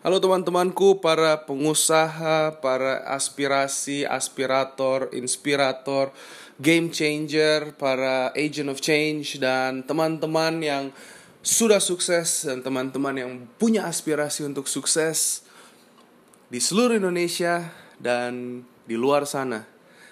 [0.00, 6.08] Halo teman-temanku, para pengusaha, para aspirasi, aspirator, inspirator,
[6.56, 10.84] game changer, para agent of change, dan teman-teman yang
[11.44, 15.44] sudah sukses dan teman-teman yang punya aspirasi untuk sukses
[16.48, 17.68] di seluruh Indonesia
[18.00, 19.68] dan di luar sana.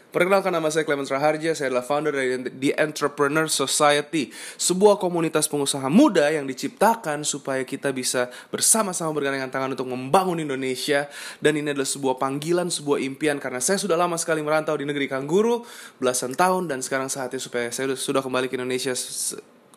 [0.08, 5.84] Perkenalkan nama saya Clemens Raharja, saya adalah founder dari The Entrepreneur Society, sebuah komunitas pengusaha
[5.92, 11.12] muda yang diciptakan supaya kita bisa bersama-sama bergandengan tangan untuk membangun Indonesia.
[11.44, 15.12] Dan ini adalah sebuah panggilan, sebuah impian karena saya sudah lama sekali merantau di negeri
[15.12, 15.60] kangguru,
[16.00, 18.96] belasan tahun dan sekarang saatnya supaya saya sudah kembali ke Indonesia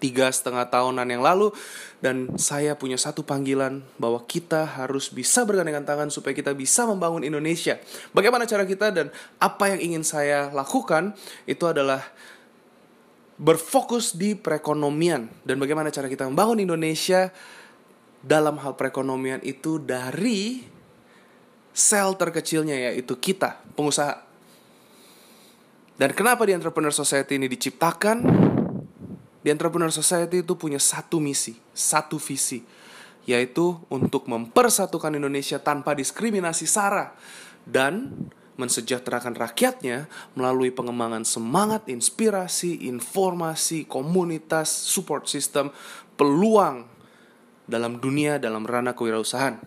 [0.02, 1.54] tiga setengah tahunan yang lalu
[2.02, 7.22] dan saya punya satu panggilan bahwa kita harus bisa bergandengan tangan supaya kita bisa membangun
[7.22, 7.78] Indonesia.
[8.12, 11.14] Bagaimana cara kita dan apa yang ingin saya lakukan
[11.46, 12.02] itu adalah
[13.38, 17.30] berfokus di perekonomian dan bagaimana cara kita membangun Indonesia
[18.22, 20.66] dalam hal perekonomian itu dari
[21.74, 24.26] sel terkecilnya yaitu kita, pengusaha.
[25.98, 28.51] Dan kenapa di Entrepreneur Society ini diciptakan?
[29.42, 32.62] Di Entrepreneur Society itu punya satu misi, satu visi,
[33.26, 37.18] yaitu untuk mempersatukan Indonesia tanpa diskriminasi SARA
[37.66, 38.14] dan
[38.62, 40.06] mensejahterakan rakyatnya
[40.38, 45.74] melalui pengembangan semangat, inspirasi, informasi, komunitas, support system,
[46.14, 46.86] peluang
[47.66, 49.58] dalam dunia dalam ranah kewirausahaan.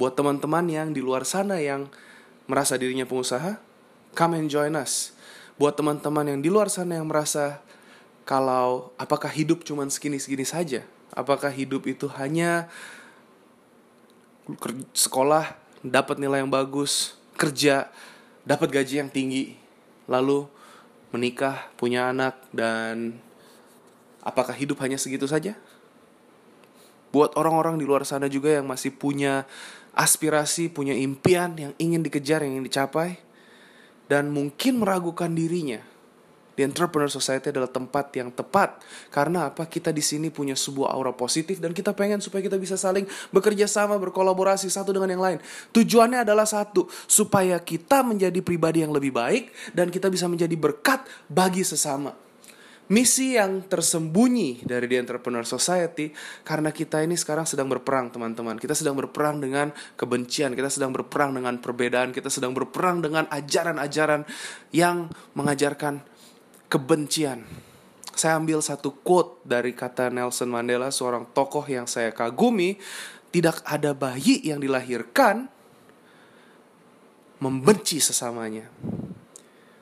[0.00, 1.92] Buat teman-teman yang di luar sana yang
[2.48, 3.60] merasa dirinya pengusaha,
[4.16, 5.12] come and join us.
[5.60, 7.60] Buat teman-teman yang di luar sana yang merasa
[8.30, 10.86] kalau apakah hidup cuma segini-segini saja?
[11.10, 12.70] Apakah hidup itu hanya
[14.94, 17.90] sekolah, dapat nilai yang bagus, kerja,
[18.46, 19.58] dapat gaji yang tinggi,
[20.06, 20.46] lalu
[21.10, 23.18] menikah, punya anak dan
[24.22, 25.58] apakah hidup hanya segitu saja?
[27.10, 29.42] Buat orang-orang di luar sana juga yang masih punya
[29.90, 33.18] aspirasi, punya impian yang ingin dikejar, yang ingin dicapai
[34.06, 35.82] dan mungkin meragukan dirinya
[36.60, 39.64] The Entrepreneur Society adalah tempat yang tepat karena apa?
[39.64, 43.64] Kita di sini punya sebuah aura positif dan kita pengen supaya kita bisa saling bekerja
[43.64, 45.38] sama, berkolaborasi satu dengan yang lain.
[45.72, 51.00] Tujuannya adalah satu, supaya kita menjadi pribadi yang lebih baik dan kita bisa menjadi berkat
[51.32, 52.12] bagi sesama.
[52.90, 56.12] Misi yang tersembunyi dari The Entrepreneur Society
[56.44, 58.60] karena kita ini sekarang sedang berperang teman-teman.
[58.60, 64.26] Kita sedang berperang dengan kebencian, kita sedang berperang dengan perbedaan, kita sedang berperang dengan ajaran-ajaran
[64.76, 66.09] yang mengajarkan
[66.70, 67.42] kebencian.
[68.14, 72.78] Saya ambil satu quote dari kata Nelson Mandela, seorang tokoh yang saya kagumi.
[73.30, 75.46] Tidak ada bayi yang dilahirkan
[77.38, 78.66] membenci sesamanya.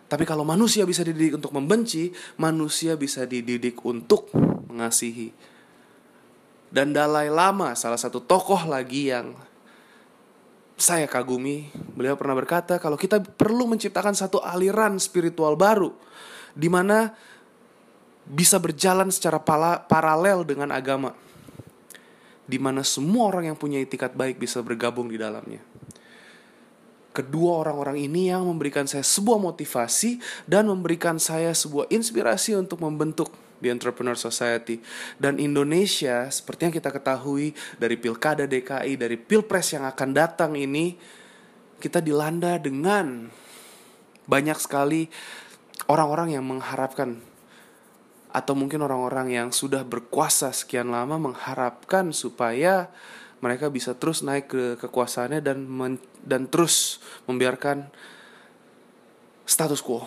[0.08, 4.28] Tapi kalau manusia bisa dididik untuk membenci, manusia bisa dididik untuk
[4.68, 5.32] mengasihi.
[6.68, 9.32] Dan Dalai Lama, salah satu tokoh lagi yang
[10.76, 15.90] saya kagumi, beliau pernah berkata kalau kita perlu menciptakan satu aliran spiritual baru
[16.52, 17.12] di mana
[18.28, 21.16] bisa berjalan secara pala, paralel dengan agama.
[22.48, 25.60] Di mana semua orang yang punya itikat baik bisa bergabung di dalamnya.
[27.12, 33.32] Kedua orang-orang ini yang memberikan saya sebuah motivasi dan memberikan saya sebuah inspirasi untuk membentuk
[33.58, 34.78] di Entrepreneur Society
[35.18, 40.94] dan Indonesia seperti yang kita ketahui dari pilkada DKI dari pilpres yang akan datang ini
[41.82, 43.26] kita dilanda dengan
[44.30, 45.10] banyak sekali
[45.88, 47.18] orang-orang yang mengharapkan
[48.28, 52.92] atau mungkin orang-orang yang sudah berkuasa sekian lama mengharapkan supaya
[53.40, 57.88] mereka bisa terus naik ke kekuasaannya dan men, dan terus membiarkan
[59.48, 60.04] status quo.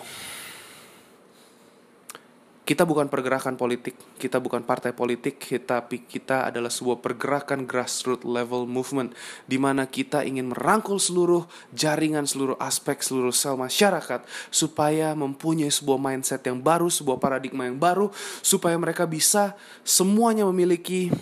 [2.72, 8.64] Kita bukan pergerakan politik, kita bukan partai politik, tapi kita adalah sebuah pergerakan grassroots level
[8.64, 9.12] movement
[9.44, 11.44] di mana kita ingin merangkul seluruh
[11.76, 17.76] jaringan, seluruh aspek, seluruh sel masyarakat supaya mempunyai sebuah mindset yang baru, sebuah paradigma yang
[17.76, 18.08] baru
[18.40, 19.52] supaya mereka bisa
[19.84, 21.12] semuanya memiliki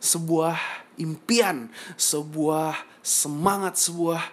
[0.00, 0.56] sebuah
[0.96, 1.68] impian,
[2.00, 4.24] sebuah semangat, sebuah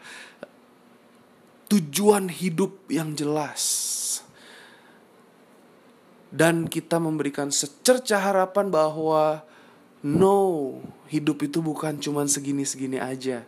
[1.67, 4.23] tujuan hidup yang jelas
[6.29, 9.41] dan kita memberikan secerca harapan bahwa
[10.05, 10.77] no,
[11.09, 13.43] hidup itu bukan cuma segini-segini aja.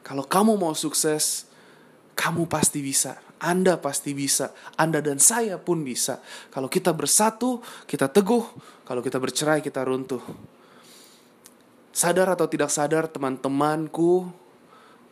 [0.00, 1.44] Kalau kamu mau sukses,
[2.16, 3.20] kamu pasti bisa.
[3.38, 4.50] Anda pasti bisa.
[4.74, 6.18] Anda dan saya pun bisa.
[6.50, 8.42] Kalau kita bersatu, kita teguh.
[8.82, 10.24] Kalau kita bercerai, kita runtuh.
[11.92, 14.32] Sadar atau tidak sadar, teman-temanku,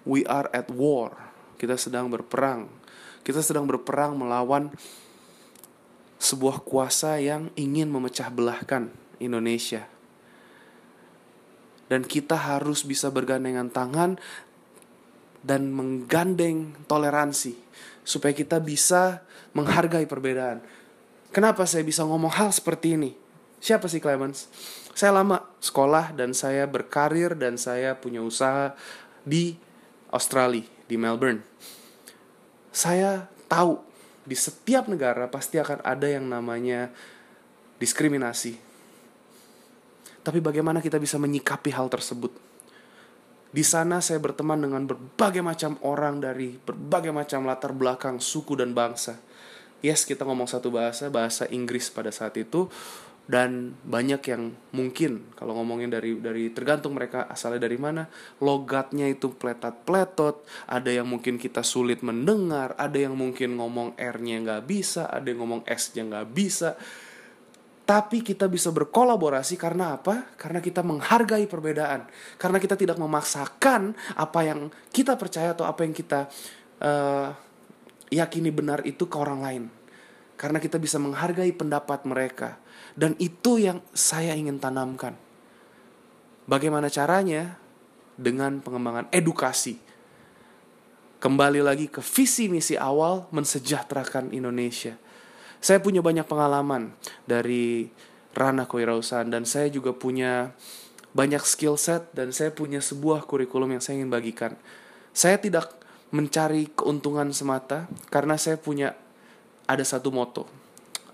[0.08, 1.12] we are at war.
[1.60, 2.66] Kita sedang berperang.
[3.20, 4.72] Kita sedang berperang melawan
[6.16, 9.84] sebuah kuasa yang ingin memecah belahkan Indonesia.
[11.86, 14.18] Dan kita harus bisa bergandengan tangan
[15.46, 17.54] dan menggandeng toleransi
[18.02, 19.22] supaya kita bisa
[19.54, 20.58] menghargai perbedaan.
[21.30, 23.14] Kenapa saya bisa ngomong hal seperti ini?
[23.62, 24.50] Siapa sih Clemens?
[24.96, 28.74] Saya lama sekolah dan saya berkarir dan saya punya usaha
[29.22, 29.54] di
[30.10, 31.44] Australia, di Melbourne.
[32.74, 33.85] Saya tahu
[34.26, 36.90] di setiap negara pasti akan ada yang namanya
[37.78, 38.58] diskriminasi.
[40.26, 42.34] Tapi bagaimana kita bisa menyikapi hal tersebut?
[43.54, 48.74] Di sana saya berteman dengan berbagai macam orang dari berbagai macam latar belakang, suku dan
[48.74, 49.16] bangsa.
[49.86, 52.66] Yes, kita ngomong satu bahasa, bahasa Inggris pada saat itu
[53.26, 58.06] dan banyak yang mungkin kalau ngomongin dari dari tergantung mereka asalnya dari mana
[58.38, 64.62] logatnya itu pletat-pletot ada yang mungkin kita sulit mendengar ada yang mungkin ngomong r-nya nggak
[64.70, 66.78] bisa ada yang ngomong s-nya nggak bisa
[67.86, 70.34] tapi kita bisa berkolaborasi karena apa?
[70.34, 72.10] Karena kita menghargai perbedaan.
[72.34, 76.26] Karena kita tidak memaksakan apa yang kita percaya atau apa yang kita
[76.82, 77.30] uh,
[78.10, 79.64] yakini benar itu ke orang lain.
[80.34, 82.58] Karena kita bisa menghargai pendapat mereka.
[82.96, 85.14] Dan itu yang saya ingin tanamkan.
[86.48, 87.60] Bagaimana caranya?
[88.16, 89.76] Dengan pengembangan edukasi.
[91.20, 94.96] Kembali lagi ke visi misi awal mensejahterakan Indonesia
[95.60, 96.92] saya punya banyak pengalaman
[97.24, 97.88] dari
[98.36, 100.52] ranah kewirausahaan dan saya juga punya
[101.16, 104.52] banyak skill set dan saya punya sebuah kurikulum yang saya ingin bagikan.
[105.16, 105.72] Saya tidak
[106.12, 108.92] mencari keuntungan semata karena saya punya
[109.64, 110.44] ada satu moto.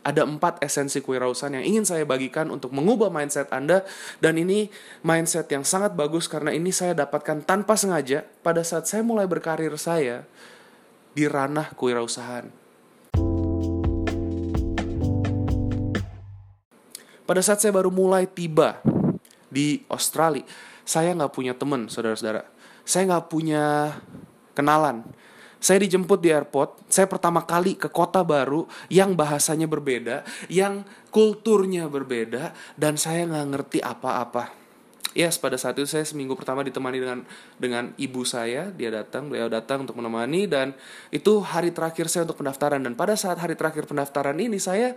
[0.03, 3.87] Ada empat esensi kewirausahaan yang ingin saya bagikan untuk mengubah mindset Anda
[4.19, 4.67] dan ini
[5.07, 9.71] mindset yang sangat bagus karena ini saya dapatkan tanpa sengaja pada saat saya mulai berkarir
[9.79, 10.27] saya
[11.15, 12.51] di ranah kewirausahaan.
[17.23, 18.83] Pada saat saya baru mulai tiba
[19.47, 20.43] di Australia,
[20.83, 22.43] saya nggak punya teman, saudara-saudara.
[22.83, 23.95] Saya nggak punya
[24.59, 25.07] kenalan.
[25.63, 30.83] Saya dijemput di airport, saya pertama kali ke kota baru yang bahasanya berbeda, yang
[31.15, 34.51] kulturnya berbeda, dan saya nggak ngerti apa-apa.
[35.13, 37.21] Yes, pada saat itu saya seminggu pertama ditemani dengan
[37.61, 40.73] dengan ibu saya, dia datang, beliau datang untuk menemani dan
[41.15, 44.97] itu hari terakhir saya untuk pendaftaran dan pada saat hari terakhir pendaftaran ini saya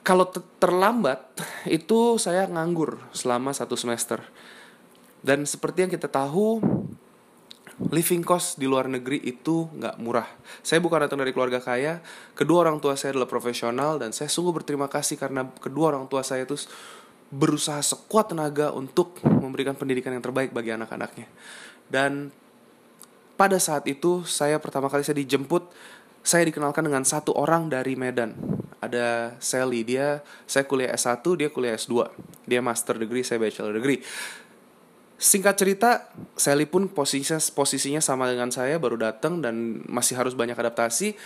[0.00, 1.20] kalau terlambat
[1.68, 4.24] itu saya nganggur selama satu semester
[5.20, 6.64] dan seperti yang kita tahu
[7.76, 10.24] living cost di luar negeri itu nggak murah.
[10.64, 12.00] Saya bukan datang dari keluarga kaya,
[12.32, 16.24] kedua orang tua saya adalah profesional dan saya sungguh berterima kasih karena kedua orang tua
[16.24, 16.56] saya itu
[17.28, 21.28] berusaha sekuat tenaga untuk memberikan pendidikan yang terbaik bagi anak-anaknya.
[21.86, 22.32] Dan
[23.36, 25.68] pada saat itu saya pertama kali saya dijemput,
[26.24, 28.34] saya dikenalkan dengan satu orang dari Medan
[28.80, 32.12] ada Sally dia saya kuliah S1 dia kuliah S2
[32.44, 34.00] dia master degree saya bachelor degree
[35.16, 35.90] Singkat cerita,
[36.36, 41.16] Sally pun posisinya posisinya sama dengan saya baru datang dan masih harus banyak adaptasi.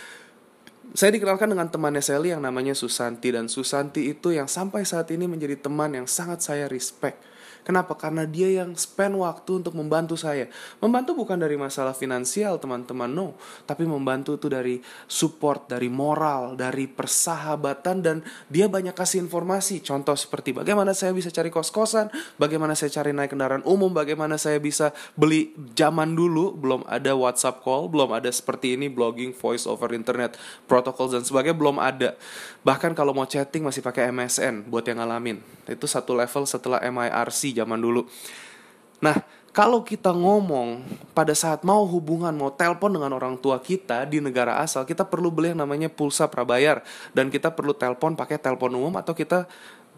[0.95, 5.27] Saya dikenalkan dengan temannya Sally yang namanya Susanti dan Susanti itu yang sampai saat ini
[5.27, 7.19] menjadi teman yang sangat saya respect
[7.61, 7.93] Kenapa?
[7.93, 10.49] Karena dia yang spend waktu untuk membantu saya.
[10.81, 13.37] Membantu bukan dari masalah finansial, teman-teman, no.
[13.69, 18.17] Tapi membantu itu dari support, dari moral, dari persahabatan, dan
[18.49, 19.85] dia banyak kasih informasi.
[19.85, 22.09] Contoh seperti bagaimana saya bisa cari kos-kosan,
[22.41, 27.61] bagaimana saya cari naik kendaraan umum, bagaimana saya bisa beli zaman dulu, belum ada WhatsApp
[27.61, 32.17] call, belum ada seperti ini, blogging, voice over internet, protokol dan sebagainya, belum ada.
[32.65, 35.41] Bahkan kalau mau chatting masih pakai MSN buat yang ngalamin.
[35.69, 38.07] Itu satu level setelah MIRC zaman dulu.
[39.01, 39.17] Nah,
[39.51, 40.79] kalau kita ngomong
[41.11, 45.27] pada saat mau hubungan, mau telepon dengan orang tua kita di negara asal, kita perlu
[45.27, 46.79] beli yang namanya pulsa prabayar
[47.11, 49.51] dan kita perlu telepon pakai telepon umum atau kita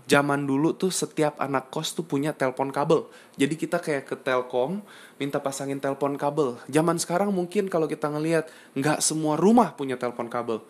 [0.04, 3.08] zaman dulu tuh setiap anak kos tuh punya telepon kabel.
[3.38, 4.84] Jadi kita kayak ke Telkom
[5.22, 6.60] minta pasangin telepon kabel.
[6.68, 10.66] Zaman sekarang mungkin kalau kita ngelihat nggak semua rumah punya telepon kabel.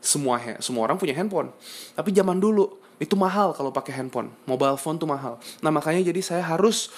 [0.00, 1.52] Semua semua orang punya handphone.
[1.92, 6.20] Tapi zaman dulu itu mahal kalau pakai handphone mobile phone tuh mahal nah makanya jadi
[6.24, 6.88] saya harus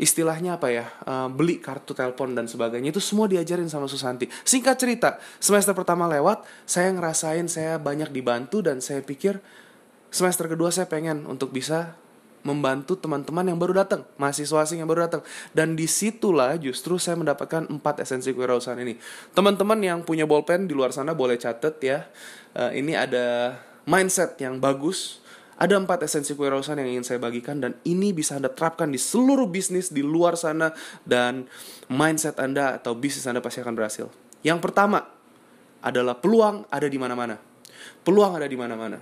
[0.00, 4.80] istilahnya apa ya uh, beli kartu telepon dan sebagainya itu semua diajarin sama Susanti singkat
[4.80, 9.38] cerita semester pertama lewat saya ngerasain saya banyak dibantu dan saya pikir
[10.10, 11.94] semester kedua saya pengen untuk bisa
[12.40, 15.22] membantu teman-teman yang baru datang, mahasiswa asing yang baru datang.
[15.52, 18.96] Dan di situlah justru saya mendapatkan empat esensi kewirausahaan ini.
[19.36, 22.08] Teman-teman yang punya bolpen di luar sana boleh catat ya.
[22.56, 23.60] Uh, ini ada
[23.90, 25.18] mindset yang bagus,
[25.58, 29.50] ada empat esensi kewirausahaan yang ingin saya bagikan dan ini bisa Anda terapkan di seluruh
[29.50, 30.70] bisnis di luar sana
[31.02, 31.50] dan
[31.90, 34.06] mindset Anda atau bisnis Anda pasti akan berhasil.
[34.46, 35.04] Yang pertama
[35.82, 37.36] adalah peluang ada di mana-mana.
[38.06, 38.96] Peluang ada di mana-mana.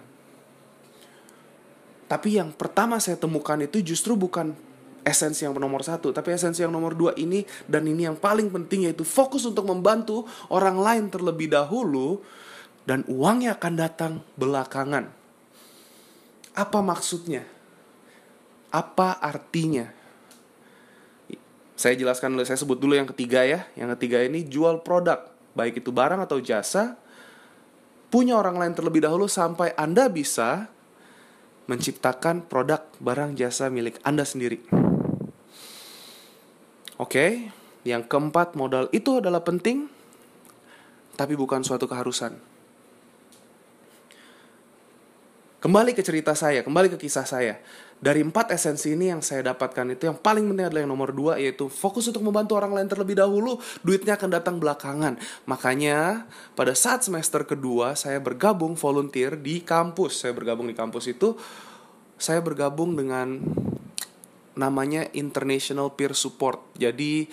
[2.09, 4.57] Tapi yang pertama saya temukan itu justru bukan
[5.07, 8.91] esensi yang nomor satu tapi esensi yang nomor dua ini dan ini yang paling penting
[8.91, 12.21] yaitu fokus untuk membantu orang lain terlebih dahulu
[12.89, 15.13] dan uangnya akan datang belakangan
[16.57, 17.45] apa maksudnya
[18.73, 19.93] apa artinya
[21.79, 23.71] saya jelaskan dulu, saya sebut dulu yang ketiga ya.
[23.79, 26.99] Yang ketiga ini jual produk, baik itu barang atau jasa,
[28.11, 30.67] punya orang lain terlebih dahulu sampai Anda bisa
[31.71, 34.59] menciptakan produk, barang, jasa milik Anda sendiri.
[36.99, 37.55] Oke,
[37.87, 39.87] yang keempat modal itu adalah penting,
[41.15, 42.48] tapi bukan suatu keharusan.
[45.59, 47.59] Kembali ke cerita saya, kembali ke kisah saya.
[47.99, 51.35] Dari empat esensi ini yang saya dapatkan itu yang paling penting adalah yang nomor dua
[51.35, 55.19] yaitu fokus untuk membantu orang lain terlebih dahulu duitnya akan datang belakangan.
[55.51, 60.23] Makanya pada saat semester kedua saya bergabung volunteer di kampus.
[60.23, 61.35] Saya bergabung di kampus itu
[62.15, 63.43] saya bergabung dengan
[64.55, 66.79] namanya International Peer Support.
[66.79, 67.27] Jadi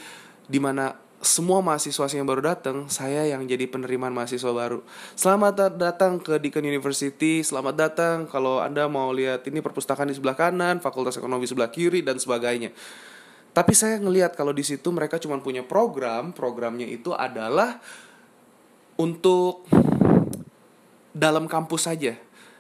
[0.50, 4.86] di mana semua mahasiswa yang baru datang, saya yang jadi penerimaan mahasiswa baru.
[5.18, 10.38] Selamat datang ke Deakin University, selamat datang kalau Anda mau lihat ini perpustakaan di sebelah
[10.38, 12.70] kanan, Fakultas Ekonomi sebelah kiri dan sebagainya.
[13.58, 17.82] Tapi saya ngelihat kalau di situ mereka cuma punya program, programnya itu adalah
[19.02, 19.66] untuk
[21.10, 22.14] dalam kampus saja.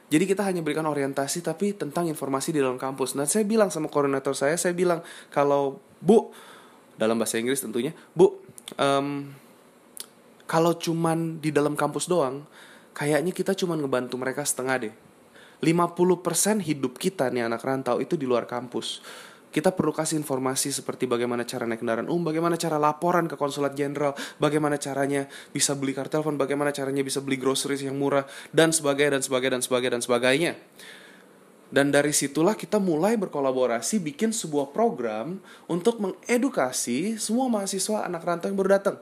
[0.10, 3.14] Jadi kita hanya berikan orientasi tapi tentang informasi di dalam kampus.
[3.14, 6.32] Nah saya bilang sama koordinator saya, saya bilang kalau Bu,
[6.96, 8.40] dalam bahasa Inggris tentunya, Bu,
[8.78, 9.30] um,
[10.46, 12.46] kalau cuman di dalam kampus doang,
[12.94, 14.94] kayaknya kita cuman ngebantu mereka setengah deh.
[15.64, 19.02] 50% hidup kita nih anak rantau itu di luar kampus.
[19.50, 23.72] Kita perlu kasih informasi seperti bagaimana cara naik kendaraan umum, bagaimana cara laporan ke konsulat
[23.72, 28.76] jenderal, bagaimana caranya bisa beli kartu telepon, bagaimana caranya bisa beli groceries yang murah, dan
[28.76, 30.52] sebagainya, dan sebagainya, dan sebagainya, dan sebagainya.
[31.76, 38.48] Dan dari situlah kita mulai berkolaborasi bikin sebuah program untuk mengedukasi semua mahasiswa anak rantau
[38.48, 38.96] yang baru datang.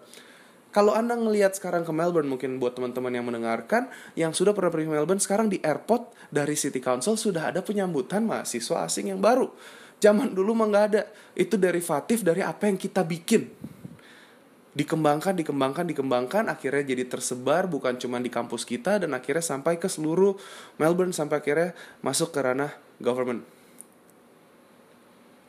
[0.74, 4.90] Kalau Anda ngelihat sekarang ke Melbourne, mungkin buat teman-teman yang mendengarkan, yang sudah pernah pergi
[4.90, 9.54] ke Melbourne, sekarang di airport dari City Council sudah ada penyambutan mahasiswa asing yang baru.
[10.02, 11.06] Zaman dulu mah nggak ada.
[11.38, 13.54] Itu derivatif dari apa yang kita bikin
[14.74, 19.86] dikembangkan, dikembangkan, dikembangkan, akhirnya jadi tersebar bukan cuma di kampus kita dan akhirnya sampai ke
[19.86, 20.34] seluruh
[20.82, 23.46] Melbourne sampai akhirnya masuk ke ranah government.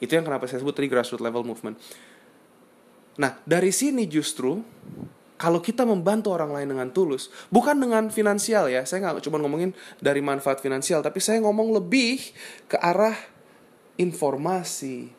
[0.04, 1.80] Itu yang kenapa saya sebut tadi grassroots level movement.
[3.16, 4.60] Nah, dari sini justru
[5.40, 9.72] kalau kita membantu orang lain dengan tulus, bukan dengan finansial ya, saya nggak cuma ngomongin
[9.98, 12.20] dari manfaat finansial, tapi saya ngomong lebih
[12.68, 13.16] ke arah
[13.96, 15.10] informasi,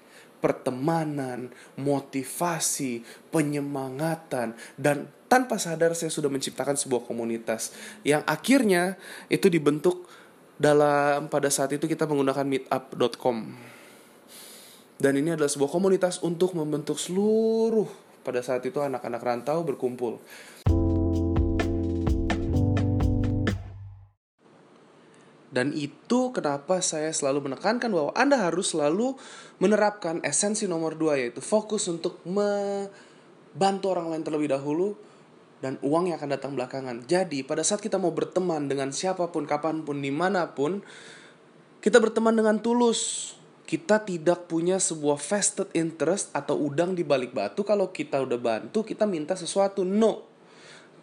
[0.45, 3.01] pertemanan, motivasi,
[3.33, 7.73] penyemangatan, dan tanpa sadar saya sudah menciptakan sebuah komunitas
[8.05, 8.93] yang akhirnya
[9.25, 10.05] itu dibentuk
[10.61, 13.57] dalam pada saat itu kita menggunakan meetup.com.
[15.01, 17.89] Dan ini adalah sebuah komunitas untuk membentuk seluruh
[18.21, 20.21] pada saat itu anak-anak rantau berkumpul.
[25.55, 29.15] Dan itu kenapa saya selalu menekankan bahwa Anda harus selalu
[29.63, 34.99] menerapkan esensi nomor dua yaitu fokus untuk membantu orang lain terlebih dahulu
[35.63, 37.07] dan uang yang akan datang belakangan.
[37.07, 40.83] Jadi pada saat kita mau berteman dengan siapa pun, kapan pun, di mana pun,
[41.79, 43.31] kita berteman dengan tulus.
[43.65, 48.85] Kita tidak punya sebuah vested interest atau udang di balik batu kalau kita udah bantu,
[48.85, 49.81] kita minta sesuatu.
[49.81, 50.34] No,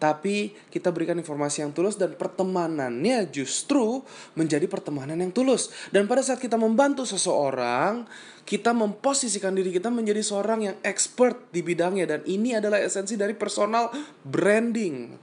[0.03, 4.03] tapi kita berikan informasi yang tulus dan pertemanannya justru
[4.35, 5.71] menjadi pertemanan yang tulus.
[5.95, 8.03] Dan pada saat kita membantu seseorang,
[8.43, 13.31] kita memposisikan diri kita menjadi seorang yang expert di bidangnya dan ini adalah esensi dari
[13.31, 13.95] personal
[14.27, 15.15] branding,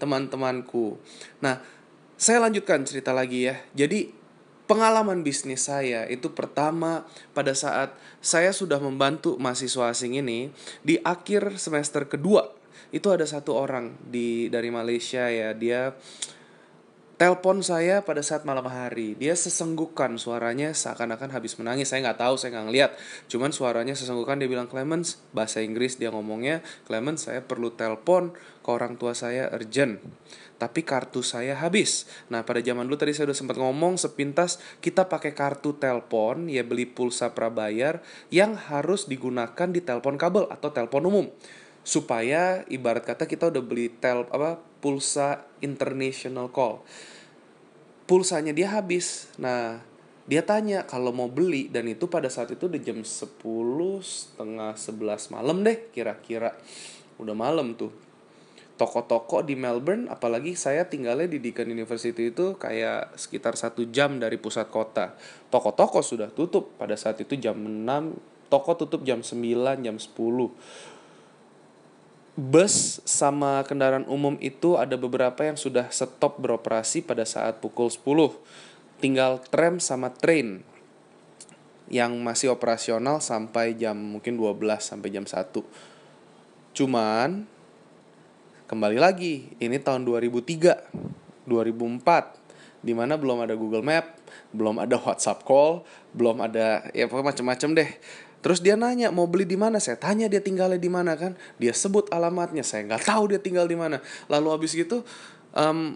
[0.00, 0.96] teman-temanku.
[1.44, 1.60] Nah,
[2.16, 3.60] saya lanjutkan cerita lagi ya.
[3.76, 4.16] Jadi
[4.64, 7.04] pengalaman bisnis saya itu pertama
[7.36, 7.92] pada saat
[8.24, 10.48] saya sudah membantu mahasiswa asing ini
[10.80, 15.56] di akhir semester kedua itu ada satu orang di dari Malaysia ya.
[15.56, 15.92] Dia
[17.22, 19.14] telepon saya pada saat malam hari.
[19.14, 21.94] Dia sesenggukan suaranya seakan-akan habis menangis.
[21.94, 22.90] Saya nggak tahu saya nggak ngeliat.
[23.30, 28.68] Cuman suaranya sesenggukan dia bilang Clemens bahasa Inggris dia ngomongnya Clemens saya perlu telepon ke
[28.74, 30.02] orang tua saya urgent.
[30.58, 32.10] Tapi kartu saya habis.
[32.26, 36.66] Nah, pada zaman dulu tadi saya udah sempat ngomong sepintas kita pakai kartu telepon ya
[36.66, 38.02] beli pulsa prabayar
[38.34, 41.26] yang harus digunakan di telepon kabel atau telepon umum
[41.82, 46.82] supaya ibarat kata kita udah beli tel apa pulsa international call.
[48.06, 49.30] Pulsanya dia habis.
[49.38, 49.82] Nah
[50.22, 53.42] dia tanya kalau mau beli dan itu pada saat itu udah jam 10
[54.02, 56.54] setengah 11 malam deh kira-kira.
[57.18, 57.90] Udah malam tuh.
[58.72, 64.38] Toko-toko di Melbourne apalagi saya tinggalnya di Deakin University itu kayak sekitar satu jam dari
[64.38, 65.14] pusat kota.
[65.50, 67.86] Toko-toko sudah tutup pada saat itu jam 6
[68.52, 70.12] toko tutup jam 9 jam 10
[72.32, 78.00] bus sama kendaraan umum itu ada beberapa yang sudah stop beroperasi pada saat pukul 10
[79.04, 80.64] tinggal tram sama train
[81.92, 85.60] yang masih operasional sampai jam mungkin 12 sampai jam 1
[86.72, 87.44] cuman
[88.64, 94.08] kembali lagi ini tahun 2003 2004 di mana belum ada Google Map
[94.56, 95.84] belum ada WhatsApp call
[96.16, 97.90] belum ada ya pokoknya macam-macam deh
[98.42, 99.78] Terus dia nanya mau beli di mana?
[99.78, 101.38] Saya tanya dia tinggalnya di mana kan?
[101.62, 102.66] Dia sebut alamatnya.
[102.66, 104.02] Saya nggak tahu dia tinggal di mana.
[104.26, 105.06] Lalu habis gitu
[105.54, 105.94] um,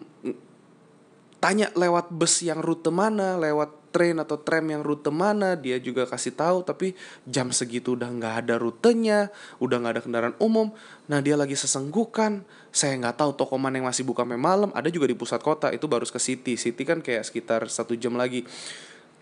[1.43, 5.59] tanya lewat bus yang rute mana, lewat train atau tram yang rute mana.
[5.59, 6.63] Dia juga kasih tahu.
[6.63, 6.95] Tapi
[7.27, 10.71] jam segitu udah nggak ada rutenya, udah nggak ada kendaraan umum.
[11.11, 12.47] Nah dia lagi sesenggukan.
[12.71, 14.71] Saya nggak tahu toko mana yang masih buka malam.
[14.71, 15.73] Ada juga di pusat kota.
[15.75, 16.55] Itu baru ke City.
[16.55, 18.47] City kan kayak sekitar satu jam lagi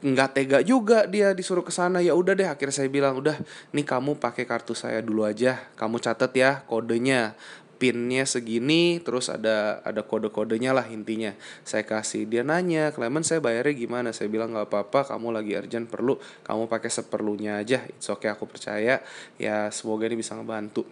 [0.04, 2.04] nggak tega juga dia disuruh ke sana.
[2.04, 3.40] Ya udah deh akhirnya saya bilang udah
[3.72, 5.72] nih kamu pakai kartu saya dulu aja.
[5.80, 7.32] Kamu catat ya kodenya.
[7.74, 11.34] Pinnya segini terus ada ada kode-kodenya lah intinya.
[11.66, 14.08] Saya kasih dia nanya Clement saya bayarnya gimana?
[14.14, 16.20] Saya bilang nggak apa-apa kamu lagi urgent perlu.
[16.46, 17.82] Kamu pakai seperlunya aja.
[17.90, 19.02] It's okay aku percaya.
[19.40, 20.86] Ya semoga ini bisa ngebantu.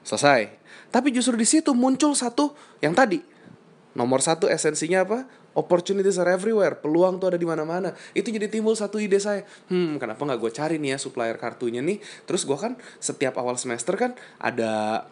[0.00, 0.48] Selesai.
[0.88, 3.20] Tapi justru di situ muncul satu yang tadi.
[3.94, 6.78] Nomor satu esensinya apa opportunities are everywhere.
[6.78, 7.94] Peluang tuh ada di mana-mana.
[8.14, 9.42] Itu jadi timbul satu ide saya.
[9.66, 11.98] Hmm kenapa nggak gue cari nih ya supplier kartunya nih?
[12.26, 15.04] Terus gue kan setiap awal semester kan ada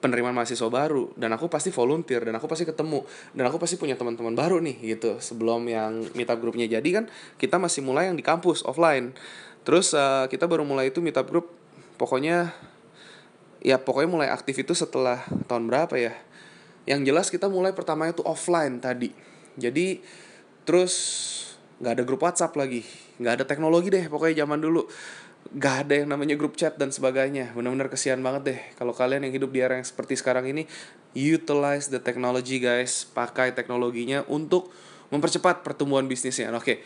[0.00, 1.12] penerimaan mahasiswa baru.
[1.16, 3.04] Dan aku pasti volunteer dan aku pasti ketemu
[3.36, 5.20] dan aku pasti punya teman-teman baru nih gitu.
[5.20, 7.04] Sebelum yang meetup grupnya jadi kan
[7.36, 9.12] kita masih mulai yang di kampus offline.
[9.66, 11.52] Terus uh, kita baru mulai itu meetup group
[12.00, 12.54] pokoknya
[13.64, 16.14] ya pokoknya mulai aktif itu setelah tahun berapa ya?
[16.86, 19.25] Yang jelas kita mulai pertama itu offline tadi
[19.56, 20.00] jadi
[20.68, 20.94] terus
[21.80, 22.84] nggak ada grup WhatsApp lagi.
[23.20, 24.88] Nggak ada teknologi deh pokoknya zaman dulu.
[25.46, 27.52] Nggak ada yang namanya grup chat dan sebagainya.
[27.52, 28.60] Benar-benar kesian banget deh.
[28.76, 30.64] Kalau kalian yang hidup di era yang seperti sekarang ini
[31.14, 33.04] utilize the technology guys.
[33.06, 34.72] Pakai teknologinya untuk
[35.12, 36.50] mempercepat pertumbuhan bisnisnya.
[36.52, 36.82] Oke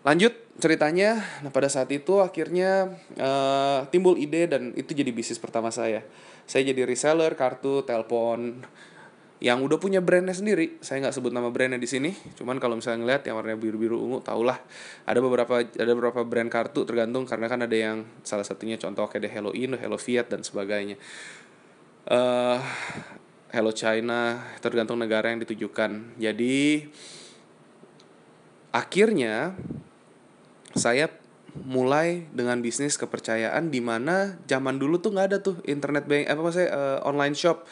[0.00, 1.20] lanjut ceritanya.
[1.44, 6.04] Nah pada saat itu akhirnya uh, timbul ide dan itu jadi bisnis pertama saya.
[6.48, 8.64] Saya jadi reseller kartu telepon
[9.40, 13.04] yang udah punya brandnya sendiri saya nggak sebut nama brandnya di sini cuman kalau misalnya
[13.04, 14.60] ngeliat yang warnanya biru biru ungu tau lah
[15.08, 19.20] ada beberapa ada beberapa brand kartu tergantung karena kan ada yang salah satunya contoh kayak
[19.24, 21.00] ada Hello Indo Hello Fiat dan sebagainya.
[22.08, 22.58] Uh,
[23.50, 26.16] Hello China tergantung negara yang ditujukan.
[26.22, 26.86] Jadi
[28.70, 29.58] akhirnya
[30.78, 31.10] saya
[31.66, 36.40] mulai dengan bisnis kepercayaan di mana zaman dulu tuh nggak ada tuh internet bank apa
[36.40, 37.66] maksudnya uh, online shop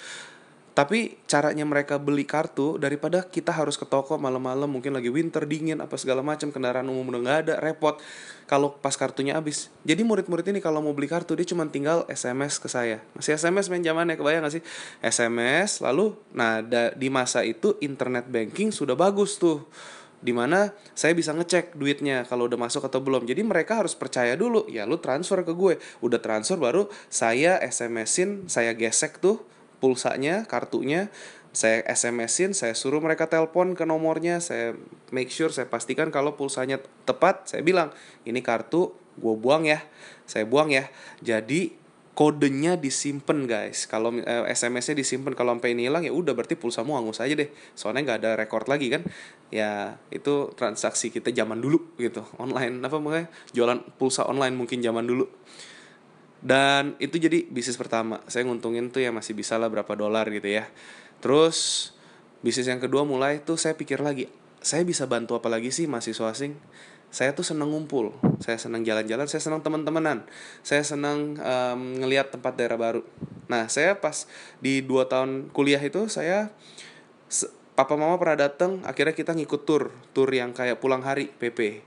[0.78, 5.82] tapi caranya mereka beli kartu daripada kita harus ke toko malam-malam mungkin lagi winter dingin
[5.82, 7.98] apa segala macam kendaraan umum udah nggak ada repot.
[8.46, 9.74] Kalau pas kartunya habis.
[9.82, 13.02] Jadi murid-murid ini kalau mau beli kartu dia cuma tinggal SMS ke saya.
[13.18, 14.62] Masih SMS main zamannya kebayang gak sih?
[15.02, 19.66] SMS lalu nah da, di masa itu internet banking sudah bagus tuh.
[20.22, 23.26] Di mana saya bisa ngecek duitnya kalau udah masuk atau belum.
[23.26, 25.82] Jadi mereka harus percaya dulu ya lu transfer ke gue.
[26.06, 31.10] Udah transfer baru saya SMS-in saya gesek tuh pulsanya, kartunya,
[31.54, 34.76] saya SMS-in, saya suruh mereka telepon ke nomornya, saya
[35.10, 37.90] make sure, saya pastikan kalau pulsanya tepat, saya bilang,
[38.28, 39.82] ini kartu gue buang ya,
[40.28, 40.86] saya buang ya.
[41.18, 41.74] Jadi
[42.18, 43.86] kodenya disimpan guys.
[43.86, 47.46] Kalau eh, SMS-nya disimpan kalau sampai ini hilang ya udah berarti pulsamu hangus aja deh.
[47.78, 49.06] Soalnya nggak ada record lagi kan.
[49.54, 52.26] Ya itu transaksi kita zaman dulu gitu.
[52.42, 55.30] Online apa makanya jualan pulsa online mungkin zaman dulu
[56.38, 58.22] dan itu jadi bisnis pertama.
[58.30, 60.70] Saya nguntungin tuh ya masih bisa lah berapa dolar gitu ya.
[61.18, 61.90] Terus
[62.46, 64.30] bisnis yang kedua mulai tuh saya pikir lagi
[64.62, 66.54] saya bisa bantu apa lagi sih mahasiswa asing?
[67.08, 68.14] Saya tuh seneng ngumpul.
[68.38, 70.22] Saya seneng jalan-jalan saya seneng teman-temanan
[70.62, 73.02] saya seneng um, ngelihat tempat daerah baru.
[73.50, 74.30] Nah saya pas
[74.62, 76.54] di dua tahun kuliah itu saya
[77.74, 79.90] papa mama pernah datang akhirnya kita ngikut tur.
[80.14, 81.82] Tur yang kayak pulang hari PP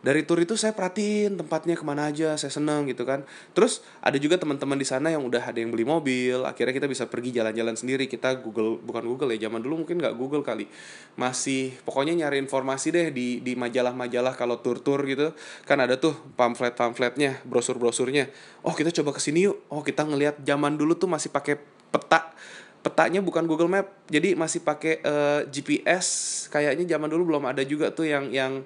[0.00, 3.20] dari tour itu saya perhatiin tempatnya ke mana aja saya seneng gitu kan.
[3.52, 7.04] Terus ada juga teman-teman di sana yang udah ada yang beli mobil akhirnya kita bisa
[7.04, 8.08] pergi jalan-jalan sendiri.
[8.08, 10.72] Kita Google bukan Google ya zaman dulu mungkin nggak Google kali.
[11.20, 15.36] Masih pokoknya nyari informasi deh di di majalah-majalah kalau tur-tur gitu.
[15.68, 18.32] Kan ada tuh pamflet-pamfletnya brosur-brosurnya.
[18.64, 19.68] Oh kita coba ke sini yuk.
[19.68, 21.60] Oh kita ngelihat zaman dulu tuh masih pakai
[21.92, 22.32] peta.
[22.80, 27.60] Petanya bukan Google Map jadi masih pakai uh, eh, GPS kayaknya zaman dulu belum ada
[27.60, 28.64] juga tuh yang yang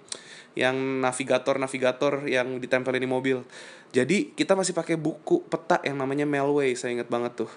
[0.54, 3.42] yang navigator-navigator yang ditempelin di mobil.
[3.94, 7.50] Jadi kita masih pakai buku peta yang namanya Melway, saya ingat banget tuh.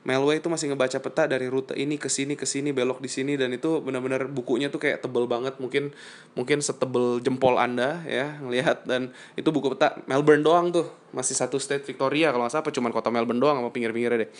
[0.00, 3.36] Melway itu masih ngebaca peta dari rute ini ke sini ke sini belok di sini
[3.36, 5.60] dan itu benar-benar bukunya tuh kayak tebel banget.
[5.60, 5.92] Mungkin
[6.32, 8.88] mungkin setebel jempol anda ya ngelihat.
[8.88, 10.88] Dan itu buku peta Melbourne doang tuh.
[11.12, 14.30] Masih satu state Victoria kalau nggak salah apa cuman kota Melbourne doang sama pinggir-pinggirnya deh.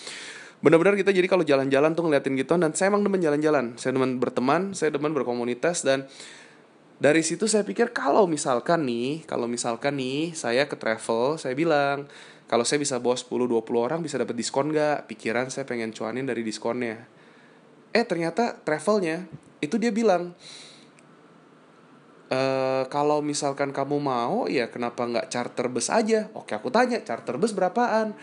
[0.65, 3.77] Benar-benar kita jadi kalau jalan-jalan tuh ngeliatin gitu dan saya emang demen jalan-jalan.
[3.77, 6.09] Saya demen berteman saya demen berkomunitas dan
[7.01, 12.05] dari situ saya pikir kalau misalkan nih kalau misalkan nih saya ke travel saya bilang
[12.45, 15.07] kalau saya bisa bawa 10-20 orang bisa dapat diskon gak?
[15.07, 17.07] Pikiran saya pengen cuanin dari diskonnya.
[17.95, 19.23] Eh ternyata travelnya
[19.63, 20.35] itu dia bilang
[22.27, 22.41] e,
[22.91, 26.27] kalau misalkan kamu mau ya kenapa nggak charter bus aja?
[26.35, 28.19] Oke aku tanya charter bus berapaan?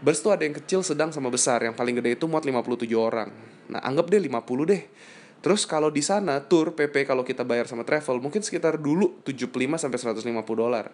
[0.00, 1.60] Bus tuh ada yang kecil, sedang sama besar.
[1.60, 3.28] Yang paling gede itu muat 57 orang.
[3.68, 4.82] Nah anggap deh 50 deh.
[5.38, 9.54] Terus kalau di sana tour PP kalau kita bayar sama travel mungkin sekitar dulu 75
[9.78, 10.90] sampai 150 dolar.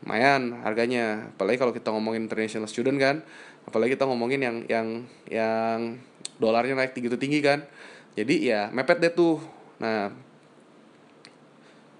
[0.00, 3.16] Lumayan harganya apalagi kalau kita ngomongin international student kan
[3.68, 4.88] apalagi kita ngomongin yang yang
[5.28, 5.78] yang
[6.40, 7.68] dolarnya naik tinggi tinggi kan.
[8.16, 9.44] Jadi ya mepet deh tuh.
[9.76, 10.08] Nah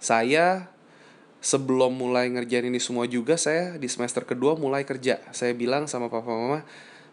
[0.01, 0.73] saya
[1.45, 5.21] sebelum mulai ngerjain ini semua juga saya di semester kedua mulai kerja.
[5.37, 6.65] Saya bilang sama papa mama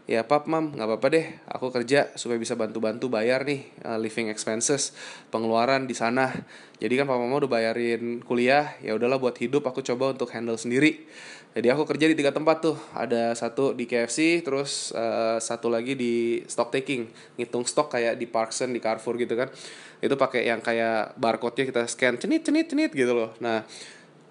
[0.08, 1.26] ya pap mam nggak apa-apa deh.
[1.52, 4.96] Aku kerja supaya bisa bantu-bantu bayar nih uh, living expenses
[5.30, 6.32] pengeluaran di sana.
[6.80, 8.80] Jadi kan papa mama udah bayarin kuliah.
[8.80, 11.04] Ya udahlah buat hidup aku coba untuk handle sendiri.
[11.52, 12.80] Jadi aku kerja di tiga tempat tuh.
[12.96, 17.12] Ada satu di KFC terus uh, satu lagi di stock taking.
[17.36, 19.52] Ngitung stok kayak di Parkson di Carrefour gitu kan.
[20.00, 23.36] Itu pakai yang kayak barcode-nya kita scan cenit cenit cenit gitu loh.
[23.44, 23.68] Nah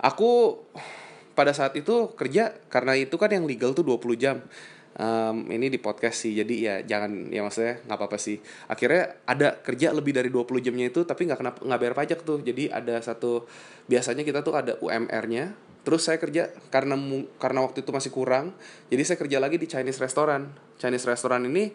[0.01, 0.57] aku
[1.37, 4.41] pada saat itu kerja karena itu kan yang legal tuh 20 jam
[4.97, 8.41] um, ini di podcast sih jadi ya jangan ya maksudnya nggak apa-apa sih.
[8.69, 12.41] Akhirnya ada kerja lebih dari 20 jamnya itu tapi nggak kena nggak bayar pajak tuh.
[12.41, 13.45] Jadi ada satu
[13.87, 15.53] biasanya kita tuh ada UMR-nya
[15.87, 16.99] terus saya kerja karena
[17.39, 18.51] karena waktu itu masih kurang
[18.91, 20.51] jadi saya kerja lagi di Chinese restaurant.
[20.77, 21.71] Chinese restaurant ini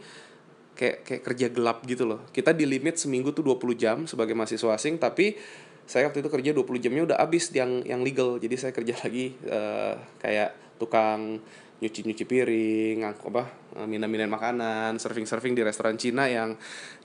[0.76, 2.26] kayak kayak kerja gelap gitu loh.
[2.34, 5.38] Kita di limit seminggu tuh 20 jam sebagai mahasiswa asing tapi
[5.86, 8.40] saya waktu itu kerja 20 jamnya udah habis yang yang legal.
[8.40, 11.38] Jadi saya kerja lagi uh, kayak tukang
[11.82, 16.54] nyuci nyuci piring aku apa eh, minum minum makanan surfing surfing di restoran Cina yang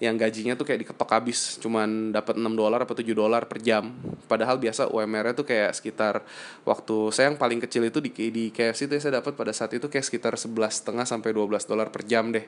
[0.05, 1.57] yang gajinya tuh kayak diketok habis.
[1.57, 3.97] Cuman dapat 6 dolar atau 7 dolar per jam.
[4.29, 6.21] Padahal biasa UMR-nya tuh kayak sekitar
[6.69, 9.89] waktu saya yang paling kecil itu di di KFC itu saya dapat pada saat itu
[9.89, 12.45] kayak sekitar 11 setengah sampai 12 dolar per jam deh.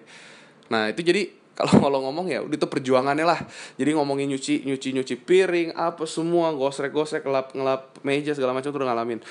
[0.69, 3.41] Nah itu jadi kalau kalau ngomong ya itu perjuangannya lah.
[3.81, 8.69] Jadi ngomongin nyuci nyuci nyuci piring apa semua gosrek gosrek ngelap ngelap meja segala macam
[8.69, 9.25] tuh udah ngalamin.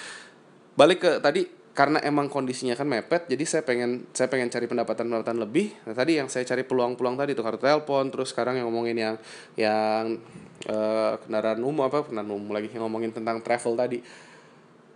[0.73, 5.13] Balik ke tadi karena emang kondisinya kan mepet jadi saya pengen saya pengen cari pendapatan
[5.13, 5.77] pendapatan lebih.
[5.85, 9.15] Nah tadi yang saya cari peluang-peluang tadi itu kartu telepon terus sekarang yang ngomongin yang
[9.53, 10.17] yang
[10.65, 14.01] uh, kendaraan umum apa kendaraan umum lagi yang ngomongin tentang travel tadi.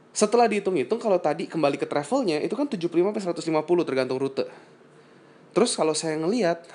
[0.09, 4.49] Setelah dihitung-hitung kalau tadi kembali ke travelnya itu kan 75 sampai 150 tergantung rute.
[5.53, 6.65] Terus kalau saya ngelihat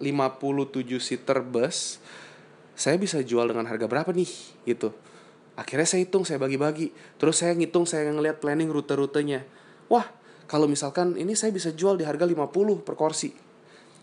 [0.00, 2.00] 57 seater bus
[2.72, 4.32] saya bisa jual dengan harga berapa nih
[4.64, 4.96] gitu
[5.58, 6.92] akhirnya saya hitung saya bagi-bagi.
[7.20, 9.44] Terus saya ngitung saya ngeliat planning rute-rutenya.
[9.88, 10.08] Wah
[10.48, 13.32] kalau misalkan ini saya bisa jual di harga 50 per kursi.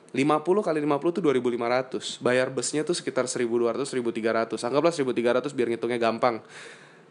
[0.09, 5.99] 50 kali 50 itu 2500 bayar busnya tuh sekitar 1200 1300 anggaplah 1300 biar ngitungnya
[6.01, 6.41] gampang.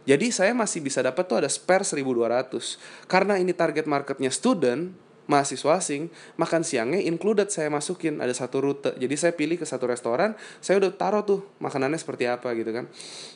[0.09, 4.91] Jadi saya masih bisa dapat tuh ada spare 1200 karena ini target marketnya student
[5.29, 6.09] mahasiswa asing
[6.41, 8.97] makan siangnya included saya masukin ada satu rute.
[8.97, 10.33] Jadi saya pilih ke satu restoran
[10.65, 12.89] saya udah taruh tuh makanannya seperti apa gitu kan.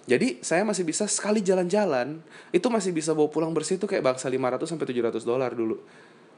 [0.08, 4.32] Jadi saya masih bisa sekali jalan-jalan itu masih bisa bawa pulang bersih tuh kayak bangsa
[4.32, 5.76] 500 sampai 700 dolar dulu.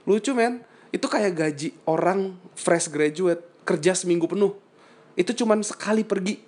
[0.05, 0.61] Lucu men.
[0.95, 4.55] Itu kayak gaji orang fresh graduate kerja seminggu penuh.
[5.19, 6.39] Itu cuman sekali pergi.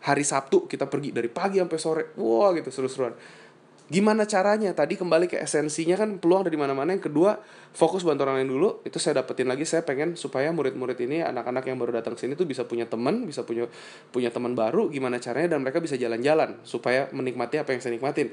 [0.00, 2.02] Hari Sabtu kita pergi dari pagi sampai sore.
[2.18, 3.14] Wah gitu seru-seruan
[3.90, 4.70] Gimana caranya?
[4.70, 6.94] Tadi kembali ke esensinya kan peluang dari mana-mana.
[6.94, 7.42] Yang kedua,
[7.74, 8.86] fokus bantu orang lain dulu.
[8.86, 9.66] Itu saya dapetin lagi.
[9.66, 13.42] Saya pengen supaya murid-murid ini, anak-anak yang baru datang sini tuh bisa punya teman, bisa
[13.42, 13.66] punya
[14.14, 14.94] punya teman baru.
[14.94, 18.30] Gimana caranya dan mereka bisa jalan-jalan supaya menikmati apa yang saya nikmatin.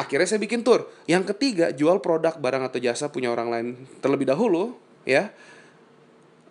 [0.00, 0.88] Akhirnya saya bikin tour.
[1.04, 3.66] Yang ketiga, jual produk, barang atau jasa punya orang lain
[4.00, 4.72] terlebih dahulu,
[5.04, 5.36] ya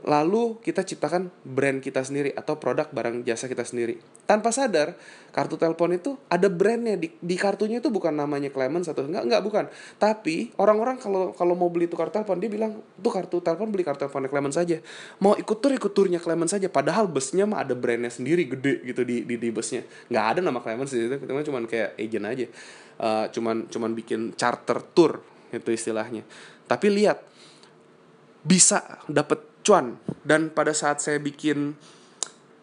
[0.01, 4.01] lalu kita ciptakan brand kita sendiri atau produk barang jasa kita sendiri.
[4.25, 4.97] Tanpa sadar
[5.29, 6.97] kartu telepon itu ada brandnya.
[6.97, 9.65] Di, di kartunya itu bukan namanya Clemens atau enggak enggak bukan.
[10.01, 13.85] Tapi orang-orang kalau kalau mau beli itu kartu telepon dia bilang tuh kartu telepon beli
[13.85, 14.77] kartu teleponnya Clemens saja
[15.21, 19.05] mau ikut tur ikut turnya Clemens saja padahal busnya mah ada brandnya sendiri gede gitu
[19.05, 19.85] di di, di busnya.
[20.09, 22.45] Nggak ada nama Clemens di situ cuma kayak agent aja.
[23.01, 25.21] Uh, cuman cuman bikin charter tour
[25.53, 26.23] itu istilahnya.
[26.65, 27.21] Tapi lihat
[28.41, 29.97] bisa dapat cuan.
[30.21, 31.73] Dan pada saat saya bikin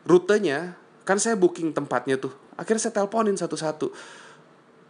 [0.07, 2.33] rutenya kan saya booking tempatnya tuh.
[2.59, 3.91] Akhirnya saya teleponin satu-satu.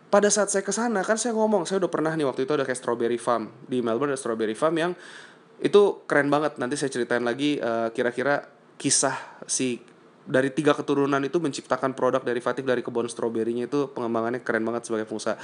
[0.09, 2.65] Pada saat saya ke sana kan saya ngomong saya udah pernah nih waktu itu ada
[2.65, 3.53] kayak strawberry farm.
[3.69, 4.93] Di Melbourne ada strawberry farm yang
[5.61, 6.57] itu keren banget.
[6.57, 8.49] Nanti saya ceritain lagi uh, kira-kira
[8.81, 9.83] kisah si
[10.29, 15.09] dari tiga keturunan itu menciptakan produk derivatif dari kebun stroberinya itu pengembangannya keren banget sebagai
[15.09, 15.41] pengusaha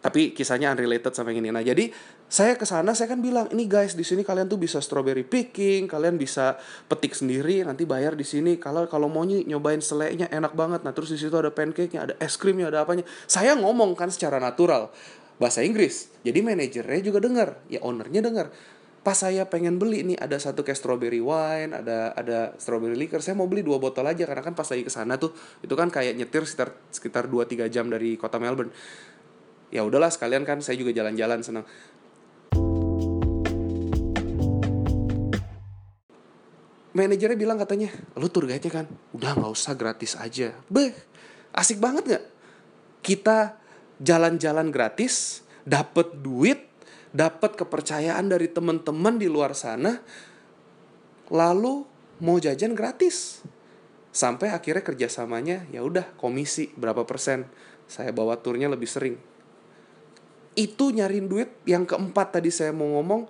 [0.00, 1.52] tapi kisahnya unrelated sama yang ini.
[1.52, 1.92] Nah jadi
[2.24, 5.84] saya ke sana saya kan bilang ini guys di sini kalian tuh bisa strawberry picking
[5.84, 6.56] kalian bisa
[6.88, 8.56] petik sendiri nanti bayar di sini.
[8.56, 10.80] Kalau kalau mau nyobain selainya enak banget.
[10.82, 13.04] Nah terus di situ ada pancake-nya ada es krimnya ada apanya.
[13.28, 14.88] Saya ngomong kan secara natural
[15.36, 16.08] bahasa Inggris.
[16.24, 18.48] Jadi manajernya juga dengar ya ownernya dengar
[19.00, 23.32] pas saya pengen beli nih ada satu kayak strawberry wine ada ada strawberry liquor saya
[23.32, 24.24] mau beli dua botol aja.
[24.24, 27.68] Karena kan pas lagi ke sana tuh itu kan kayak nyetir sekitar sekitar dua tiga
[27.68, 28.72] jam dari kota Melbourne
[29.70, 31.64] ya udahlah sekalian kan saya juga jalan-jalan senang.
[36.90, 38.90] Manajernya bilang katanya lu tour guide kan?
[39.14, 40.50] Udah nggak usah gratis aja.
[40.66, 40.90] Beh
[41.54, 42.24] asik banget nggak?
[43.00, 43.56] Kita
[44.02, 46.66] jalan-jalan gratis dapet duit
[47.14, 50.02] dapet kepercayaan dari teman-teman di luar sana
[51.30, 51.86] lalu
[52.18, 53.46] mau jajan gratis.
[54.10, 57.46] Sampai akhirnya kerjasamanya ya udah komisi berapa persen.
[57.86, 59.29] Saya bawa turnya lebih sering
[60.60, 63.24] itu nyariin duit yang keempat tadi saya mau ngomong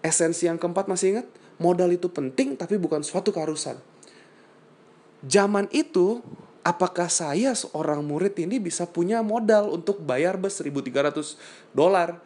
[0.00, 1.26] esensi yang keempat masih ingat
[1.60, 3.76] modal itu penting tapi bukan suatu keharusan.
[5.22, 6.24] Zaman itu
[6.66, 11.38] apakah saya seorang murid ini bisa punya modal untuk bayar bus 1300
[11.70, 12.18] dolar?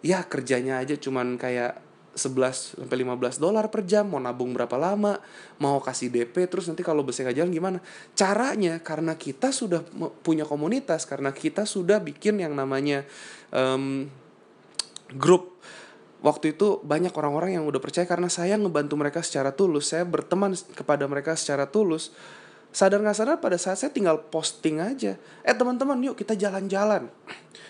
[0.00, 1.83] Ya kerjanya aja cuman kayak
[2.14, 5.18] 11 sampai 15 dolar per jam, mau nabung berapa lama,
[5.58, 7.78] mau kasih DP terus nanti kalau busnya nggak jalan gimana?
[8.14, 9.82] Caranya karena kita sudah
[10.22, 13.02] punya komunitas, karena kita sudah bikin yang namanya
[13.50, 14.06] um,
[15.14, 15.54] grup
[16.24, 20.56] waktu itu banyak orang-orang yang udah percaya karena saya ngebantu mereka secara tulus saya berteman
[20.72, 22.16] kepada mereka secara tulus
[22.74, 25.14] sadar nggak sadar pada saat saya tinggal posting aja
[25.46, 27.06] eh teman-teman yuk kita jalan-jalan.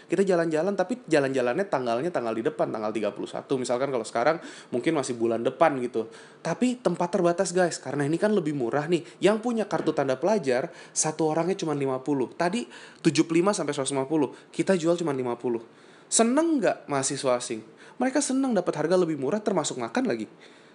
[0.05, 4.37] Kita jalan-jalan tapi jalan-jalannya tanggalnya tanggal di depan tanggal 31 misalkan kalau sekarang
[4.73, 6.09] mungkin masih bulan depan gitu.
[6.41, 9.05] Tapi tempat terbatas guys karena ini kan lebih murah nih.
[9.21, 12.01] Yang punya kartu tanda pelajar satu orangnya cuma 50
[12.41, 12.65] tadi
[13.05, 17.61] 75 sampai 150 kita jual cuma 50 seneng nggak mahasiswa asing?
[18.01, 20.27] Mereka senang dapat harga lebih murah termasuk makan lagi.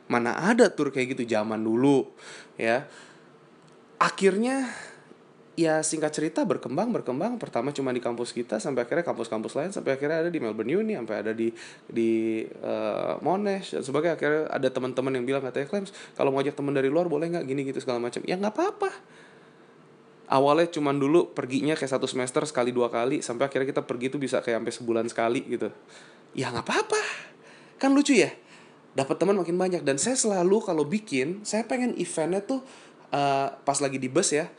[0.10, 2.10] Mana ada tur kayak gitu zaman dulu
[2.58, 2.90] ya
[4.00, 4.72] akhirnya
[5.60, 7.36] ya singkat cerita berkembang berkembang.
[7.36, 10.96] Pertama cuma di kampus kita sampai akhirnya kampus-kampus lain sampai akhirnya ada di Melbourne Uni
[10.96, 11.52] sampai ada di
[11.84, 14.16] di uh, Monash dan sebagainya.
[14.16, 17.44] Akhirnya ada teman-teman yang bilang katanya Clems kalau mau ajak teman dari luar boleh nggak?
[17.44, 18.24] Gini gitu segala macam.
[18.24, 18.92] Ya nggak apa-apa.
[20.30, 24.22] Awalnya cuman dulu perginya kayak satu semester sekali dua kali sampai akhirnya kita pergi tuh
[24.22, 25.68] bisa kayak sampai sebulan sekali gitu.
[26.32, 27.02] Ya nggak apa-apa.
[27.76, 28.32] Kan lucu ya
[28.96, 29.82] dapat teman makin banyak.
[29.84, 32.64] Dan saya selalu kalau bikin saya pengen eventnya tuh
[33.14, 34.50] uh, pas lagi di bus ya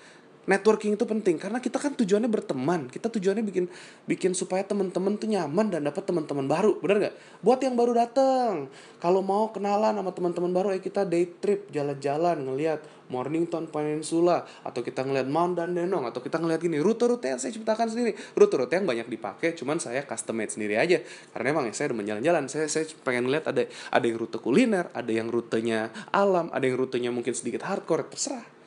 [0.49, 2.89] networking itu penting karena kita kan tujuannya berteman.
[2.89, 3.65] Kita tujuannya bikin
[4.07, 7.15] bikin supaya teman-teman tuh nyaman dan dapat teman-teman baru benar nggak?
[7.43, 8.69] Buat yang baru datang
[9.03, 14.87] kalau mau kenalan sama teman-teman baru ya kita day trip jalan-jalan ngelihat Mornington Peninsula atau
[14.87, 18.15] kita ngelihat Mount Dandenong atau kita ngelihat gini rute-rute yang saya ciptakan sendiri.
[18.39, 21.03] Rute-rute yang banyak dipakai cuman saya custom made sendiri aja.
[21.35, 24.87] Karena emang ya saya udah jalan-jalan saya saya pengen ngeliat ada ada yang rute kuliner
[24.95, 28.60] ada yang rutenya alam ada yang rutenya mungkin sedikit hardcore terserah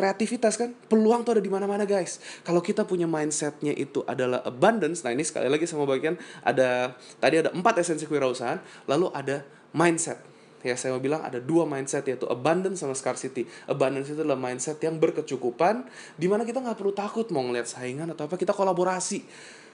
[0.00, 2.24] kreativitas kan peluang tuh ada di mana-mana guys.
[2.40, 7.44] Kalau kita punya mindsetnya itu adalah abundance nah ini sekali lagi sama bagian ada tadi
[7.44, 9.44] ada empat esensi kewirausahaan lalu ada
[9.76, 10.16] mindset.
[10.60, 13.48] Ya saya mau bilang ada dua mindset yaitu abundance sama scarcity.
[13.68, 15.84] Abundance itu adalah mindset yang berkecukupan
[16.16, 19.24] di mana kita nggak perlu takut mau ngeliat saingan atau apa kita kolaborasi.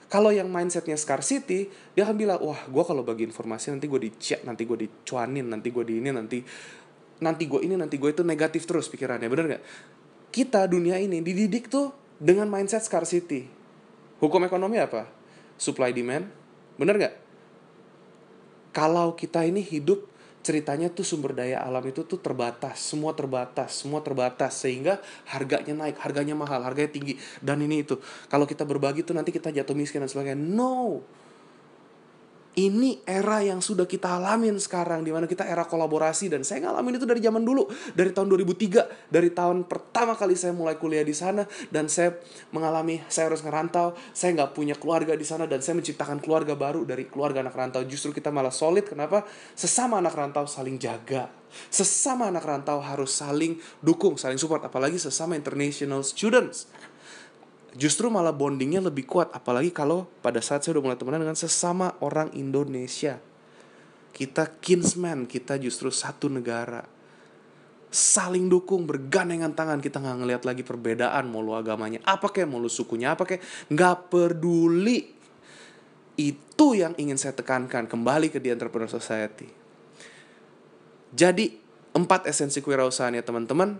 [0.07, 4.47] Kalau yang mindsetnya scarcity dia akan bilang wah gue kalau bagi informasi nanti gue dicek
[4.47, 6.39] nanti gue dicuanin nanti gue di ini nanti
[7.19, 9.27] nanti gue ini nanti gue itu negatif terus pikirannya.
[9.27, 9.63] Bener nggak
[10.31, 13.47] kita dunia ini dididik tuh dengan mindset scarcity.
[14.17, 15.05] Hukum ekonomi apa?
[15.57, 16.29] Supply demand.
[16.77, 17.15] Bener nggak?
[18.73, 20.05] Kalau kita ini hidup
[20.45, 25.99] ceritanya tuh sumber daya alam itu tuh terbatas, semua terbatas, semua terbatas sehingga harganya naik,
[25.99, 27.99] harganya mahal, harganya tinggi dan ini itu.
[28.31, 30.39] Kalau kita berbagi tuh nanti kita jatuh miskin dan sebagainya.
[30.39, 31.03] No
[32.57, 36.97] ini era yang sudah kita alamin sekarang di mana kita era kolaborasi dan saya ngalamin
[36.97, 37.69] itu dari zaman dulu.
[37.93, 42.17] Dari tahun 2003 dari tahun pertama kali saya mulai kuliah di sana dan saya
[42.49, 43.93] mengalami saya harus ngerantau.
[44.09, 47.85] Saya nggak punya keluarga di sana dan saya menciptakan keluarga baru dari keluarga anak rantau.
[47.85, 49.21] Justru kita malah solid kenapa?
[49.53, 51.29] Sesama anak rantau saling jaga.
[51.69, 54.65] Sesama anak rantau harus saling dukung saling support.
[54.65, 56.65] Apalagi sesama international students
[57.77, 61.93] justru malah bondingnya lebih kuat apalagi kalau pada saat saya udah mulai temenan dengan sesama
[62.01, 63.21] orang Indonesia.
[64.11, 66.81] Kita kinsman kita justru satu negara.
[67.93, 69.77] Saling dukung bergandengan tangan.
[69.77, 73.45] Kita nggak ngelihat lagi perbedaan mau lu agamanya apa kayak mau lu sukunya apa kayak
[73.69, 75.13] nggak peduli.
[76.17, 77.85] Itu yang ingin saya tekankan.
[77.85, 79.45] Kembali ke The Entrepreneur Society.
[81.13, 81.55] Jadi,
[81.93, 83.77] empat esensi kewirausahaan ya teman-teman.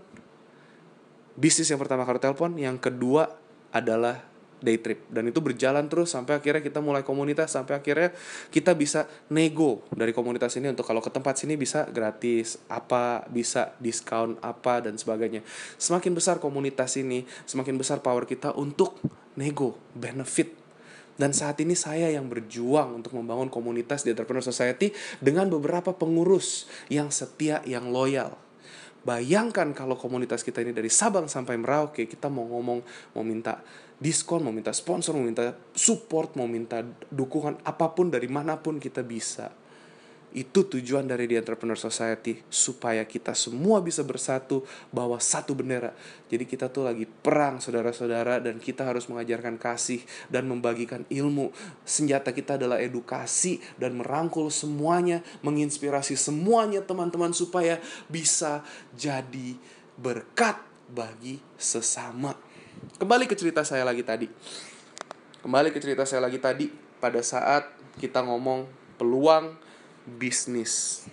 [1.34, 3.47] Bisnis yang pertama kartu telepon, yang kedua
[3.78, 5.06] adalah day trip.
[5.10, 8.10] Dan itu berjalan terus sampai akhirnya kita mulai komunitas sampai akhirnya
[8.50, 13.74] kita bisa nego dari komunitas ini untuk kalau ke tempat sini bisa gratis apa bisa
[13.78, 15.46] diskon apa dan sebagainya.
[15.78, 18.98] Semakin besar komunitas ini semakin besar power kita untuk
[19.38, 20.54] nego benefit.
[21.18, 26.70] Dan saat ini saya yang berjuang untuk membangun komunitas di Entrepreneur Society dengan beberapa pengurus
[26.86, 28.38] yang setia, yang loyal.
[29.08, 32.84] Bayangkan kalau komunitas kita ini dari Sabang sampai Merauke, kita mau ngomong,
[33.16, 33.64] mau minta
[33.96, 38.76] diskon, mau minta sponsor, mau minta support, mau minta dukungan apa pun dari mana pun
[38.76, 39.48] kita bisa.
[40.28, 45.96] Itu tujuan dari The Entrepreneur Society supaya kita semua bisa bersatu bawa satu bendera.
[46.28, 51.48] Jadi kita tuh lagi perang saudara-saudara dan kita harus mengajarkan kasih dan membagikan ilmu.
[51.88, 57.80] Senjata kita adalah edukasi dan merangkul semuanya, menginspirasi semuanya teman-teman supaya
[58.12, 58.60] bisa
[58.92, 59.56] jadi
[59.96, 60.60] berkat
[60.92, 62.36] bagi sesama.
[63.00, 64.28] Kembali ke cerita saya lagi tadi.
[65.38, 68.66] Kembali ke cerita saya lagi tadi pada saat kita ngomong
[68.98, 69.67] peluang
[70.08, 71.04] bisnis.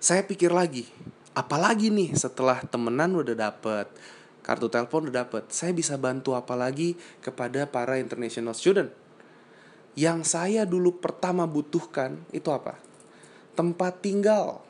[0.00, 0.88] Saya pikir lagi,
[1.36, 3.86] apalagi nih setelah temenan udah dapet,
[4.40, 8.88] kartu telepon udah dapet, saya bisa bantu apa lagi kepada para international student.
[9.92, 12.80] Yang saya dulu pertama butuhkan itu apa?
[13.52, 14.64] Tempat tinggal.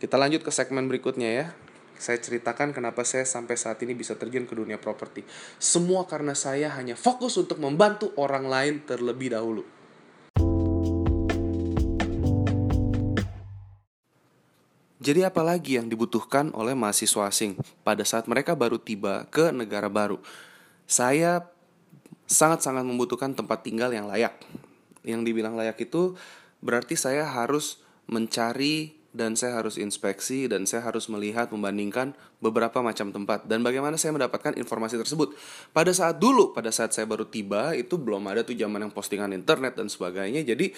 [0.00, 1.46] Kita lanjut ke segmen berikutnya ya.
[1.96, 5.24] Saya ceritakan kenapa saya sampai saat ini bisa terjun ke dunia properti.
[5.56, 9.75] Semua karena saya hanya fokus untuk membantu orang lain terlebih dahulu.
[15.06, 17.54] Jadi apalagi yang dibutuhkan oleh mahasiswa asing
[17.86, 20.18] pada saat mereka baru tiba ke negara baru?
[20.90, 21.46] Saya
[22.26, 24.34] sangat-sangat membutuhkan tempat tinggal yang layak.
[25.06, 26.18] Yang dibilang layak itu
[26.58, 27.78] berarti saya harus
[28.10, 33.94] mencari dan saya harus inspeksi dan saya harus melihat membandingkan beberapa macam tempat dan bagaimana
[33.94, 35.38] saya mendapatkan informasi tersebut.
[35.70, 39.30] Pada saat dulu, pada saat saya baru tiba itu belum ada tuh zaman yang postingan
[39.30, 40.42] internet dan sebagainya.
[40.42, 40.74] Jadi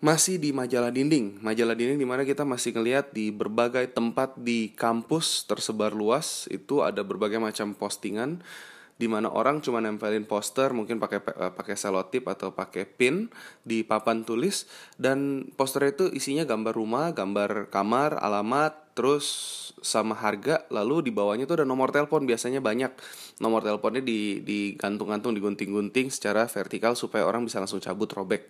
[0.00, 1.40] masih di majalah dinding.
[1.40, 6.84] Majalah dinding di mana kita masih ngelihat di berbagai tempat di kampus tersebar luas itu
[6.84, 8.44] ada berbagai macam postingan
[8.96, 13.28] di mana orang cuma nempelin poster mungkin pakai eh, pakai selotip atau pakai pin
[13.60, 14.64] di papan tulis
[14.96, 19.52] dan poster itu isinya gambar rumah, gambar kamar, alamat, terus
[19.84, 22.88] sama harga lalu di bawahnya tuh ada nomor telepon biasanya banyak
[23.44, 28.48] nomor teleponnya di digantung-gantung digunting-gunting secara vertikal supaya orang bisa langsung cabut robek.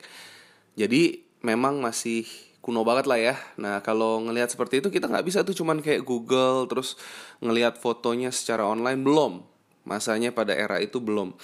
[0.79, 2.25] Jadi memang masih
[2.67, 3.35] kuno banget lah ya.
[3.63, 6.99] Nah kalau ngelihat seperti itu kita nggak bisa tuh cuman kayak Google terus
[7.39, 9.47] ngelihat fotonya secara online belum.
[9.87, 11.39] Masanya pada era itu belum.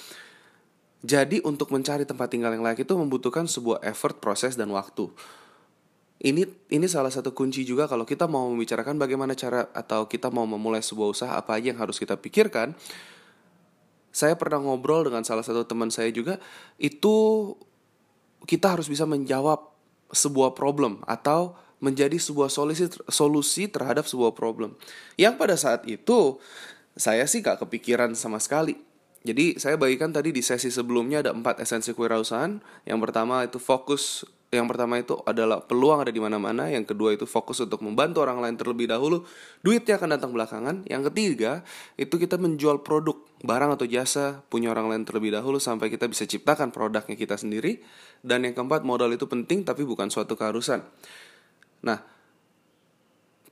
[1.03, 5.11] Jadi untuk mencari tempat tinggal yang layak itu membutuhkan sebuah effort, proses dan waktu.
[6.23, 10.47] Ini ini salah satu kunci juga kalau kita mau membicarakan bagaimana cara atau kita mau
[10.47, 12.71] memulai sebuah usaha apa aja yang harus kita pikirkan.
[14.15, 16.39] Saya pernah ngobrol dengan salah satu teman saya juga
[16.79, 17.15] itu
[18.47, 19.72] kita harus bisa menjawab
[20.13, 24.79] sebuah problem atau menjadi sebuah solusi solusi terhadap sebuah problem.
[25.19, 26.39] Yang pada saat itu
[26.95, 28.79] saya sih gak kepikiran sama sekali.
[29.23, 32.63] Jadi saya bagikan tadi di sesi sebelumnya ada empat esensi kewirausahaan.
[32.87, 34.23] Yang pertama itu fokus
[34.53, 38.37] yang pertama itu adalah peluang ada di mana-mana, yang kedua itu fokus untuk membantu orang
[38.37, 39.25] lain terlebih dahulu,
[39.65, 40.85] duitnya akan datang belakangan.
[40.85, 41.65] Yang ketiga,
[41.97, 46.23] itu kita menjual produk, barang atau jasa punya orang lain terlebih dahulu sampai kita bisa
[46.23, 47.83] ciptakan produknya kita sendiri.
[48.23, 50.79] Dan yang keempat, modal itu penting tapi bukan suatu keharusan.
[51.83, 51.99] Nah,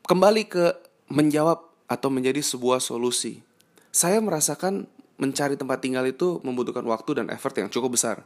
[0.07, 0.65] kembali ke
[1.11, 3.43] menjawab atau menjadi sebuah solusi.
[3.91, 4.87] Saya merasakan
[5.19, 8.23] mencari tempat tinggal itu membutuhkan waktu dan effort yang cukup besar.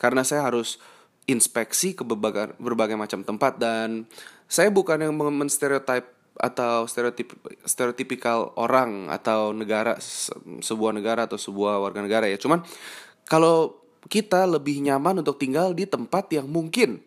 [0.00, 0.80] Karena saya harus
[1.28, 4.08] inspeksi ke berbagai, berbagai macam tempat dan
[4.48, 7.30] saya bukan yang menstereotip atau stereotip
[7.62, 9.94] stereotipikal orang atau negara
[10.58, 12.38] sebuah negara atau sebuah warga negara ya.
[12.38, 12.66] Cuman
[13.26, 17.00] kalau kita lebih nyaman untuk tinggal di tempat yang mungkin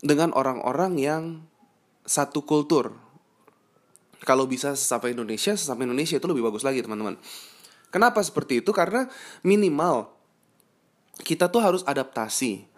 [0.00, 1.22] dengan orang-orang yang
[2.06, 2.96] satu kultur.
[4.20, 7.16] Kalau bisa sesama Indonesia sesama Indonesia itu lebih bagus lagi teman-teman.
[7.88, 8.70] Kenapa seperti itu?
[8.70, 9.08] Karena
[9.42, 10.12] minimal
[11.24, 12.68] kita tuh harus adaptasi.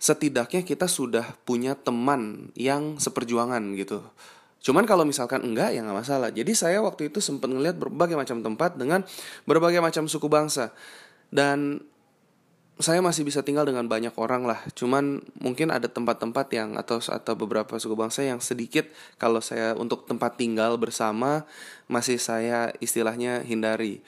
[0.00, 4.00] Setidaknya kita sudah punya teman yang seperjuangan gitu.
[4.60, 6.28] Cuman kalau misalkan enggak ya nggak masalah.
[6.28, 9.00] Jadi saya waktu itu sempat ngeliat berbagai macam tempat dengan
[9.48, 10.72] berbagai macam suku bangsa
[11.32, 11.80] dan
[12.80, 14.60] saya masih bisa tinggal dengan banyak orang lah.
[14.72, 18.88] Cuman mungkin ada tempat-tempat yang atau atau beberapa suku bangsa yang sedikit
[19.20, 21.44] kalau saya untuk tempat tinggal bersama
[21.92, 24.00] masih saya istilahnya hindari.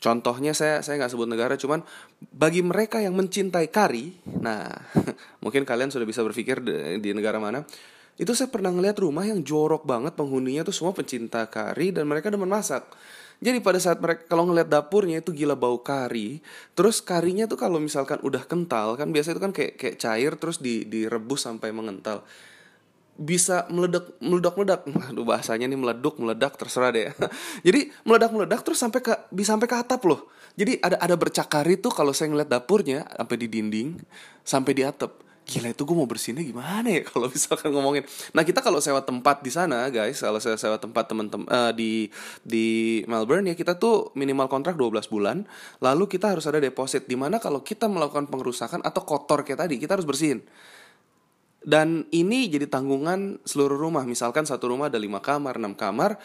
[0.00, 1.84] Contohnya saya saya nggak sebut negara, cuman
[2.32, 4.72] bagi mereka yang mencintai kari, nah
[5.44, 7.62] mungkin kalian sudah bisa berpikir di, di negara mana.
[8.16, 12.32] Itu saya pernah ngeliat rumah yang jorok banget penghuninya tuh semua pencinta kari dan mereka
[12.32, 12.86] demen masak.
[13.40, 16.44] Jadi pada saat mereka kalau ngeliat dapurnya itu gila bau kari,
[16.76, 20.60] terus karinya tuh kalau misalkan udah kental kan biasa itu kan kayak kayak cair terus
[20.60, 22.20] di direbus sampai mengental.
[23.16, 27.08] Bisa meledak meledak meledak aduh bahasanya nih meleduk meledak terserah deh.
[27.66, 30.28] Jadi meledak meledak terus sampai ke bisa sampai ke atap loh.
[30.60, 33.88] Jadi ada ada bercakar itu kalau saya ngeliat dapurnya sampai di dinding
[34.44, 38.62] sampai di atap gila itu gue mau bersihnya gimana ya kalau misalkan ngomongin nah kita
[38.62, 42.06] kalau sewa tempat di sana guys kalau saya sewa tempat teman-teman uh, di
[42.46, 45.42] di Melbourne ya kita tuh minimal kontrak 12 bulan
[45.82, 49.74] lalu kita harus ada deposit di mana kalau kita melakukan pengerusakan atau kotor kayak tadi
[49.82, 50.46] kita harus bersihin
[51.60, 54.08] dan ini jadi tanggungan seluruh rumah.
[54.08, 56.16] Misalkan satu rumah ada lima kamar, enam kamar,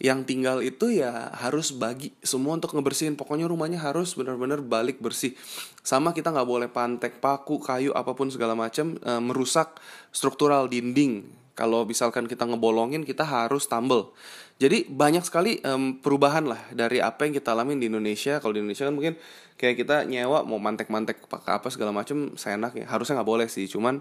[0.00, 3.20] yang tinggal itu ya harus bagi semua untuk ngebersihin.
[3.20, 5.36] Pokoknya rumahnya harus benar-benar balik bersih.
[5.84, 9.76] Sama kita nggak boleh pantek paku, kayu apa pun segala macam e, merusak
[10.08, 11.28] struktural dinding.
[11.52, 14.16] Kalau misalkan kita ngebolongin, kita harus tumble.
[14.56, 18.40] Jadi banyak sekali um, perubahan lah dari apa yang kita alamin di Indonesia.
[18.40, 19.14] Kalau di Indonesia kan mungkin
[19.60, 22.86] kayak kita nyewa mau mantek-mantek pakai apa segala macam, saya enak ya.
[22.88, 23.68] Harusnya nggak boleh sih.
[23.68, 24.00] Cuman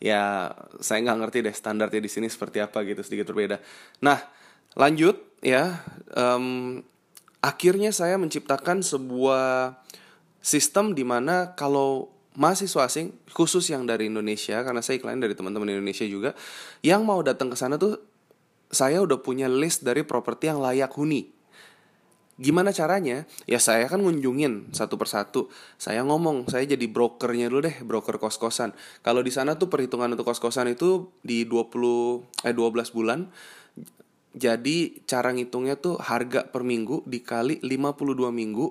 [0.00, 3.60] ya saya nggak ngerti deh standarnya di sini seperti apa gitu sedikit berbeda.
[4.04, 4.20] Nah
[4.74, 5.84] lanjut ya
[6.16, 6.80] um,
[7.44, 9.76] akhirnya saya menciptakan sebuah
[10.40, 15.70] sistem di mana kalau mahasiswa asing khusus yang dari Indonesia karena saya iklan dari teman-teman
[15.70, 16.32] Indonesia juga
[16.80, 18.00] yang mau datang ke sana tuh
[18.72, 21.34] saya udah punya list dari properti yang layak huni
[22.34, 23.30] Gimana caranya?
[23.46, 25.54] Ya saya kan ngunjungin satu persatu.
[25.78, 28.74] Saya ngomong, saya jadi brokernya dulu deh, broker kos-kosan.
[29.06, 33.30] Kalau di sana tuh perhitungan untuk kos-kosan itu di 20 eh 12 bulan.
[34.34, 38.66] Jadi cara ngitungnya tuh harga per minggu dikali 52 minggu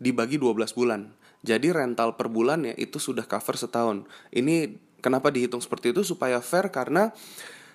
[0.00, 1.12] dibagi 12 bulan.
[1.44, 4.08] Jadi rental per bulan ya itu sudah cover setahun.
[4.32, 4.72] Ini
[5.04, 7.12] kenapa dihitung seperti itu supaya fair karena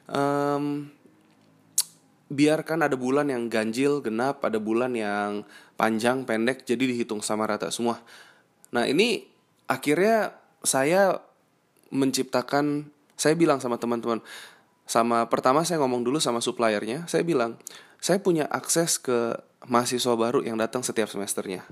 [0.09, 0.89] um,
[2.27, 5.47] biarkan ada bulan yang ganjil, genap, ada bulan yang
[5.79, 8.03] panjang, pendek, jadi dihitung sama rata semua.
[8.71, 9.23] Nah ini
[9.67, 11.23] akhirnya saya
[11.91, 14.19] menciptakan, saya bilang sama teman-teman,
[14.87, 17.59] sama pertama saya ngomong dulu sama suppliernya, saya bilang,
[17.99, 19.35] saya punya akses ke
[19.67, 21.67] mahasiswa baru yang datang setiap semesternya.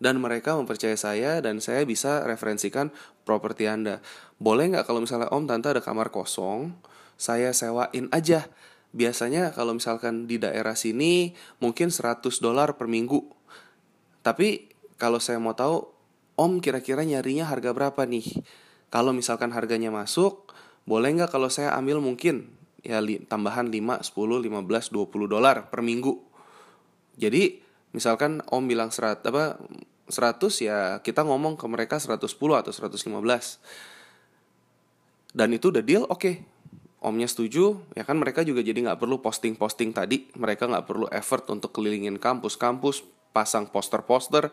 [0.00, 2.90] Dan mereka mempercayai saya dan saya bisa referensikan
[3.22, 4.02] properti Anda.
[4.42, 6.74] Boleh nggak kalau misalnya om tante ada kamar kosong,
[7.14, 8.50] saya sewain aja
[8.90, 13.22] biasanya kalau misalkan di daerah sini mungkin 100 dolar per minggu.
[14.24, 15.94] Tapi kalau saya mau tahu,
[16.34, 18.42] Om kira-kira nyarinya harga berapa nih?
[18.90, 20.50] Kalau misalkan harganya masuk,
[20.84, 22.48] boleh nggak kalau saya ambil mungkin
[22.84, 26.20] ya li, tambahan 5, 10, 15, 20 dolar per minggu.
[27.16, 27.60] Jadi
[27.96, 29.56] misalkan Om bilang serat apa
[30.10, 33.00] 100 ya kita ngomong ke mereka 110 atau 115.
[35.34, 36.20] Dan itu udah deal, oke.
[36.20, 36.36] Okay
[37.04, 41.44] omnya setuju ya kan mereka juga jadi nggak perlu posting-posting tadi mereka nggak perlu effort
[41.52, 43.04] untuk kelilingin kampus-kampus
[43.36, 44.48] pasang poster-poster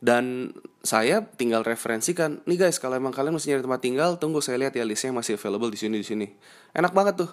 [0.00, 4.56] dan saya tinggal referensikan nih guys kalau emang kalian mesti nyari tempat tinggal tunggu saya
[4.56, 6.26] lihat ya listnya masih available di sini di sini.
[6.72, 7.30] Enak banget tuh.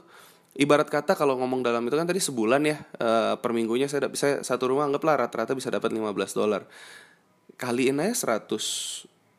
[0.58, 4.44] Ibarat kata kalau ngomong dalam itu kan tadi sebulan ya uh, per minggunya saya bisa
[4.44, 6.68] satu rumah anggaplah rata-rata bisa dapat 15 dolar.
[7.56, 8.52] Kaliin aja 100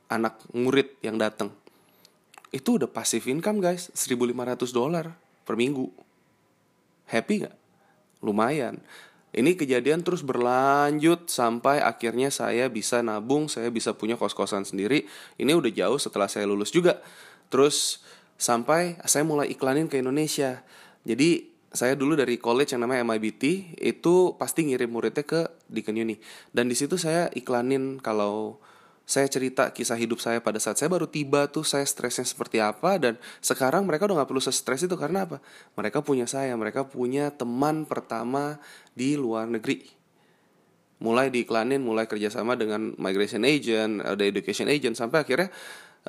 [0.08, 1.52] anak murid yang datang.
[2.48, 5.12] Itu udah passive income guys 1500 dolar
[5.44, 5.92] per minggu.
[7.12, 7.56] Happy nggak?
[8.24, 8.80] Lumayan
[9.38, 15.06] ini kejadian terus berlanjut sampai akhirnya saya bisa nabung saya bisa punya kos-kosan sendiri.
[15.38, 16.98] Ini udah jauh setelah saya lulus juga.
[17.46, 18.02] Terus
[18.34, 20.66] sampai saya mulai iklanin ke Indonesia.
[21.06, 26.18] Jadi saya dulu dari college yang namanya MIBT itu pasti ngirim muridnya ke Deacon Uni.
[26.50, 28.58] Dan di situ saya iklanin kalau
[29.08, 33.00] saya cerita kisah hidup saya pada saat saya baru tiba tuh saya stresnya seperti apa
[33.00, 35.40] dan sekarang mereka udah gak perlu stres itu karena apa?
[35.80, 38.60] Mereka punya saya mereka punya teman pertama
[38.92, 39.88] di luar negeri.
[41.00, 45.48] Mulai diiklanin mulai kerjasama dengan migration agent ada education agent sampai akhirnya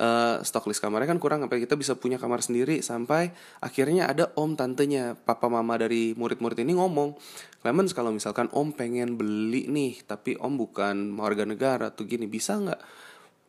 [0.00, 3.30] uh, stock list kamarnya kan kurang sampai kita bisa punya kamar sendiri sampai
[3.60, 7.14] akhirnya ada om tantenya papa mama dari murid-murid ini ngomong
[7.60, 12.56] Clemens kalau misalkan om pengen beli nih tapi om bukan warga negara tuh gini bisa
[12.56, 12.80] nggak?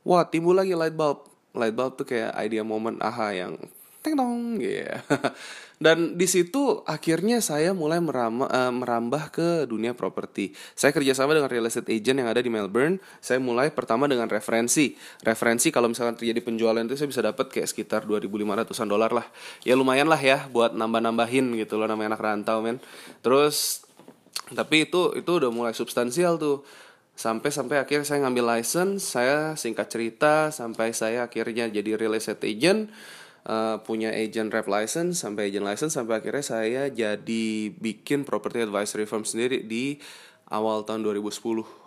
[0.04, 1.32] Wah timbul lagi light bulb.
[1.56, 3.56] Light bulb tuh kayak idea moment aha yang
[4.02, 4.86] teng tong gitu.
[5.82, 10.54] Dan di situ akhirnya saya mulai merambah, uh, merambah ke dunia properti.
[10.78, 13.02] Saya kerjasama dengan real estate agent yang ada di Melbourne.
[13.18, 14.94] Saya mulai pertama dengan referensi.
[15.26, 19.26] Referensi kalau misalkan terjadi penjualan itu saya bisa dapat kayak sekitar 2.500an dolar lah.
[19.66, 22.78] Ya lumayan lah ya buat nambah nambahin gitu loh namanya anak rantau men.
[23.26, 23.82] Terus
[24.54, 26.62] tapi itu itu udah mulai substansial tuh.
[27.18, 32.46] Sampai sampai akhirnya saya ngambil license saya singkat cerita sampai saya akhirnya jadi real estate
[32.46, 32.90] agent
[33.48, 39.10] uh, punya agent rep license sampai agent license sampai akhirnya saya jadi bikin property advisory
[39.10, 39.98] firm sendiri di
[40.52, 41.32] awal tahun 2010,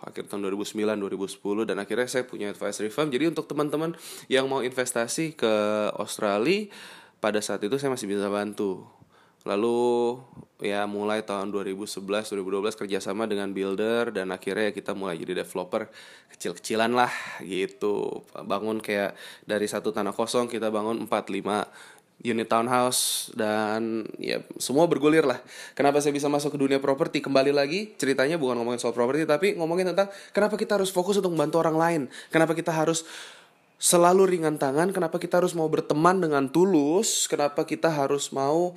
[0.01, 3.13] akhir tahun 2009, 2010 dan akhirnya saya punya advisory firm.
[3.13, 3.93] Jadi untuk teman-teman
[4.25, 5.53] yang mau investasi ke
[5.93, 6.65] Australia
[7.21, 8.89] pada saat itu saya masih bisa bantu.
[9.45, 9.77] Lalu
[10.63, 15.91] ya mulai tahun 2011 2012 kerjasama dengan builder dan akhirnya kita mulai jadi developer
[16.33, 17.11] kecil-kecilan lah
[17.43, 24.39] gitu bangun kayak dari satu tanah kosong kita bangun 4 5 unit townhouse dan ya
[24.55, 25.43] semua bergulir lah.
[25.75, 27.19] Kenapa saya bisa masuk ke dunia properti?
[27.19, 31.35] Kembali lagi ceritanya bukan ngomongin soal properti tapi ngomongin tentang kenapa kita harus fokus untuk
[31.35, 32.01] membantu orang lain.
[32.31, 33.03] Kenapa kita harus
[33.75, 38.71] selalu ringan tangan, kenapa kita harus mau berteman dengan tulus, kenapa kita harus mau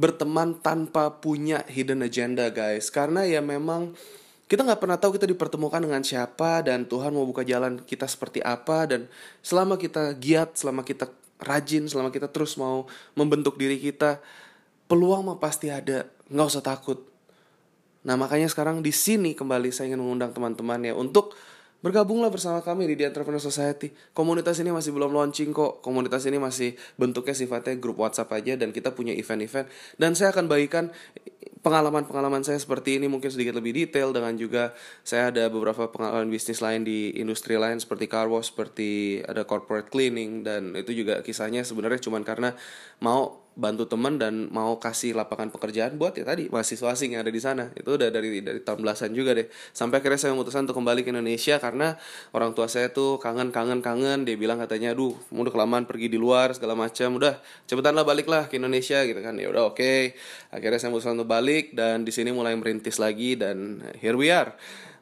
[0.00, 2.88] berteman tanpa punya hidden agenda guys.
[2.88, 3.92] Karena ya memang
[4.48, 8.40] kita nggak pernah tahu kita dipertemukan dengan siapa dan Tuhan mau buka jalan kita seperti
[8.40, 8.88] apa.
[8.88, 9.12] Dan
[9.44, 12.84] selama kita giat, selama kita rajin selama kita terus mau
[13.16, 14.20] membentuk diri kita
[14.88, 16.08] peluang mah pasti ada.
[16.28, 16.98] Nggak usah takut.
[18.04, 21.36] Nah makanya sekarang di sini kembali saya ingin mengundang teman-teman ya untuk
[21.80, 23.88] Bergabunglah bersama kami di The Entrepreneur Society.
[24.12, 25.80] Komunitas ini masih belum launching kok.
[25.80, 29.64] Komunitas ini masih bentuknya sifatnya grup WhatsApp aja dan kita punya event-event.
[29.96, 30.92] Dan saya akan bagikan
[31.60, 34.72] pengalaman-pengalaman saya seperti ini mungkin sedikit lebih detail dengan juga
[35.04, 39.92] saya ada beberapa pengalaman bisnis lain di industri lain seperti car wash, seperti ada corporate
[39.92, 42.56] cleaning dan itu juga kisahnya sebenarnya cuma karena
[43.00, 47.28] mau bantu teman dan mau kasih lapangan pekerjaan buat ya tadi mahasiswa asing yang ada
[47.28, 47.68] di sana.
[47.76, 49.52] Itu udah dari dari tahun belasan juga deh.
[49.76, 51.98] Sampai akhirnya saya memutuskan untuk kembali ke Indonesia karena
[52.32, 54.24] orang tua saya tuh kangen kangen kangen.
[54.24, 57.36] Dia bilang katanya aduh udah kelamaan pergi di luar segala macam udah
[57.68, 59.36] cepetan lah balik lah ke Indonesia gitu kan.
[59.36, 59.76] Ya udah oke.
[59.76, 60.00] Okay.
[60.54, 64.56] akhirnya saya memutuskan untuk balik dan di sini mulai merintis lagi dan here we are.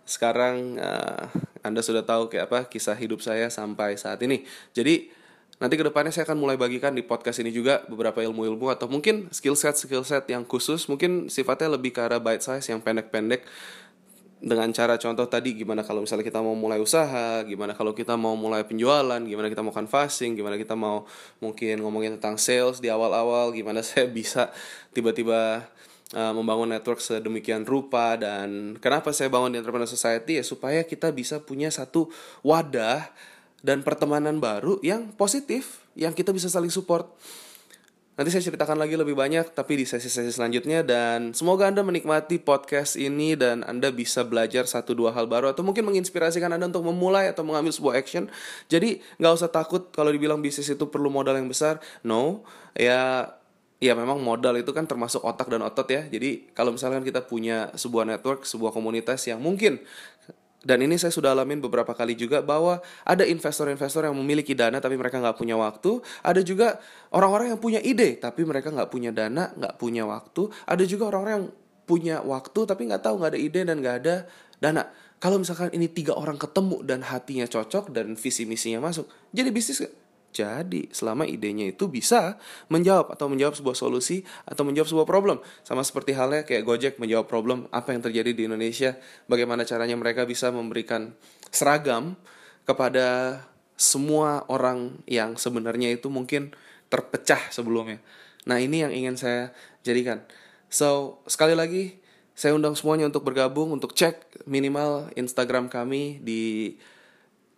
[0.08, 1.30] Sekarang uh,
[1.62, 4.42] anda sudah tahu kayak apa kisah hidup saya sampai saat ini.
[4.72, 5.17] Jadi
[5.58, 9.26] Nanti ke depannya saya akan mulai bagikan di podcast ini juga beberapa ilmu-ilmu atau mungkin
[9.34, 10.86] skill set skill set yang khusus.
[10.86, 13.42] Mungkin sifatnya lebih ke arah bite size yang pendek-pendek.
[14.38, 18.38] Dengan cara contoh tadi gimana kalau misalnya kita mau mulai usaha, gimana kalau kita mau
[18.38, 21.10] mulai penjualan, gimana kita mau canvassing, gimana kita mau
[21.42, 24.54] mungkin ngomongin tentang sales di awal-awal, gimana saya bisa
[24.94, 25.66] tiba-tiba
[26.14, 30.38] uh, membangun network sedemikian rupa dan kenapa saya bangun di Entrepreneur Society?
[30.38, 32.06] Ya supaya kita bisa punya satu
[32.46, 33.10] wadah
[33.62, 37.10] dan pertemanan baru yang positif yang kita bisa saling support.
[38.18, 42.98] Nanti saya ceritakan lagi lebih banyak tapi di sesi-sesi selanjutnya dan semoga Anda menikmati podcast
[42.98, 47.30] ini dan Anda bisa belajar satu dua hal baru atau mungkin menginspirasikan Anda untuk memulai
[47.30, 48.26] atau mengambil sebuah action.
[48.66, 51.78] Jadi nggak usah takut kalau dibilang bisnis itu perlu modal yang besar.
[52.02, 52.42] No,
[52.74, 53.30] ya
[53.78, 56.02] ya memang modal itu kan termasuk otak dan otot ya.
[56.10, 59.78] Jadi kalau misalkan kita punya sebuah network, sebuah komunitas yang mungkin
[60.68, 65.00] dan ini saya sudah alamin beberapa kali juga bahwa ada investor-investor yang memiliki dana tapi
[65.00, 66.04] mereka nggak punya waktu.
[66.20, 66.76] Ada juga
[67.08, 70.52] orang-orang yang punya ide tapi mereka nggak punya dana, nggak punya waktu.
[70.68, 71.48] Ada juga orang-orang yang
[71.88, 74.14] punya waktu tapi nggak tahu nggak ada ide dan nggak ada
[74.60, 74.84] dana.
[75.16, 79.82] Kalau misalkan ini tiga orang ketemu dan hatinya cocok dan visi misinya masuk, jadi bisnis?
[80.38, 82.38] Jadi, selama idenya itu bisa
[82.70, 85.42] menjawab atau menjawab sebuah solusi atau menjawab sebuah problem.
[85.66, 88.94] Sama seperti halnya kayak Gojek menjawab problem apa yang terjadi di Indonesia,
[89.26, 91.10] bagaimana caranya mereka bisa memberikan
[91.50, 92.14] seragam
[92.62, 93.42] kepada
[93.74, 96.54] semua orang yang sebenarnya itu mungkin
[96.86, 97.98] terpecah sebelumnya.
[98.46, 99.50] Nah, ini yang ingin saya
[99.82, 100.22] jadikan.
[100.70, 101.98] So, sekali lagi
[102.38, 106.78] saya undang semuanya untuk bergabung untuk cek minimal Instagram kami di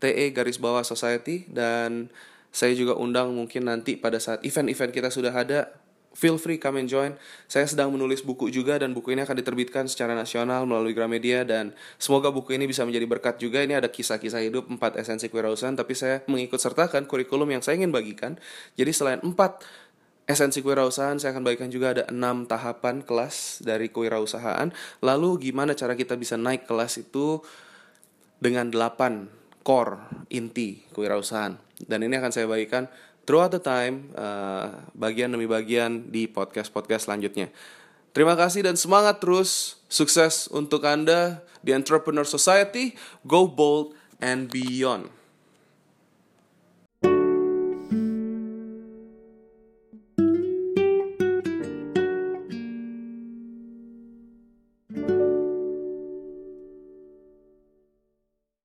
[0.00, 2.08] TE garis bawah society dan
[2.50, 5.70] saya juga undang mungkin nanti pada saat event-event kita sudah ada
[6.10, 7.14] feel free come and join.
[7.46, 11.74] Saya sedang menulis buku juga dan buku ini akan diterbitkan secara nasional melalui Gramedia dan
[11.96, 13.62] semoga buku ini bisa menjadi berkat juga.
[13.62, 17.94] Ini ada kisah-kisah hidup empat esensi kewirausahaan tapi saya mengikut sertakan kurikulum yang saya ingin
[17.94, 18.34] bagikan.
[18.74, 19.62] Jadi selain empat
[20.26, 24.74] esensi kewirausahaan saya akan bagikan juga ada enam tahapan kelas dari kewirausahaan.
[25.02, 27.42] Lalu gimana cara kita bisa naik kelas itu
[28.42, 29.30] dengan delapan
[29.60, 31.56] core inti kewirausahaan.
[31.80, 32.88] Dan ini akan saya bagikan
[33.24, 37.52] throughout the time, uh, bagian demi bagian di podcast-podcast selanjutnya.
[38.10, 39.78] Terima kasih dan semangat terus.
[39.90, 42.94] Sukses untuk Anda di Entrepreneur Society.
[43.26, 45.19] Go bold and beyond.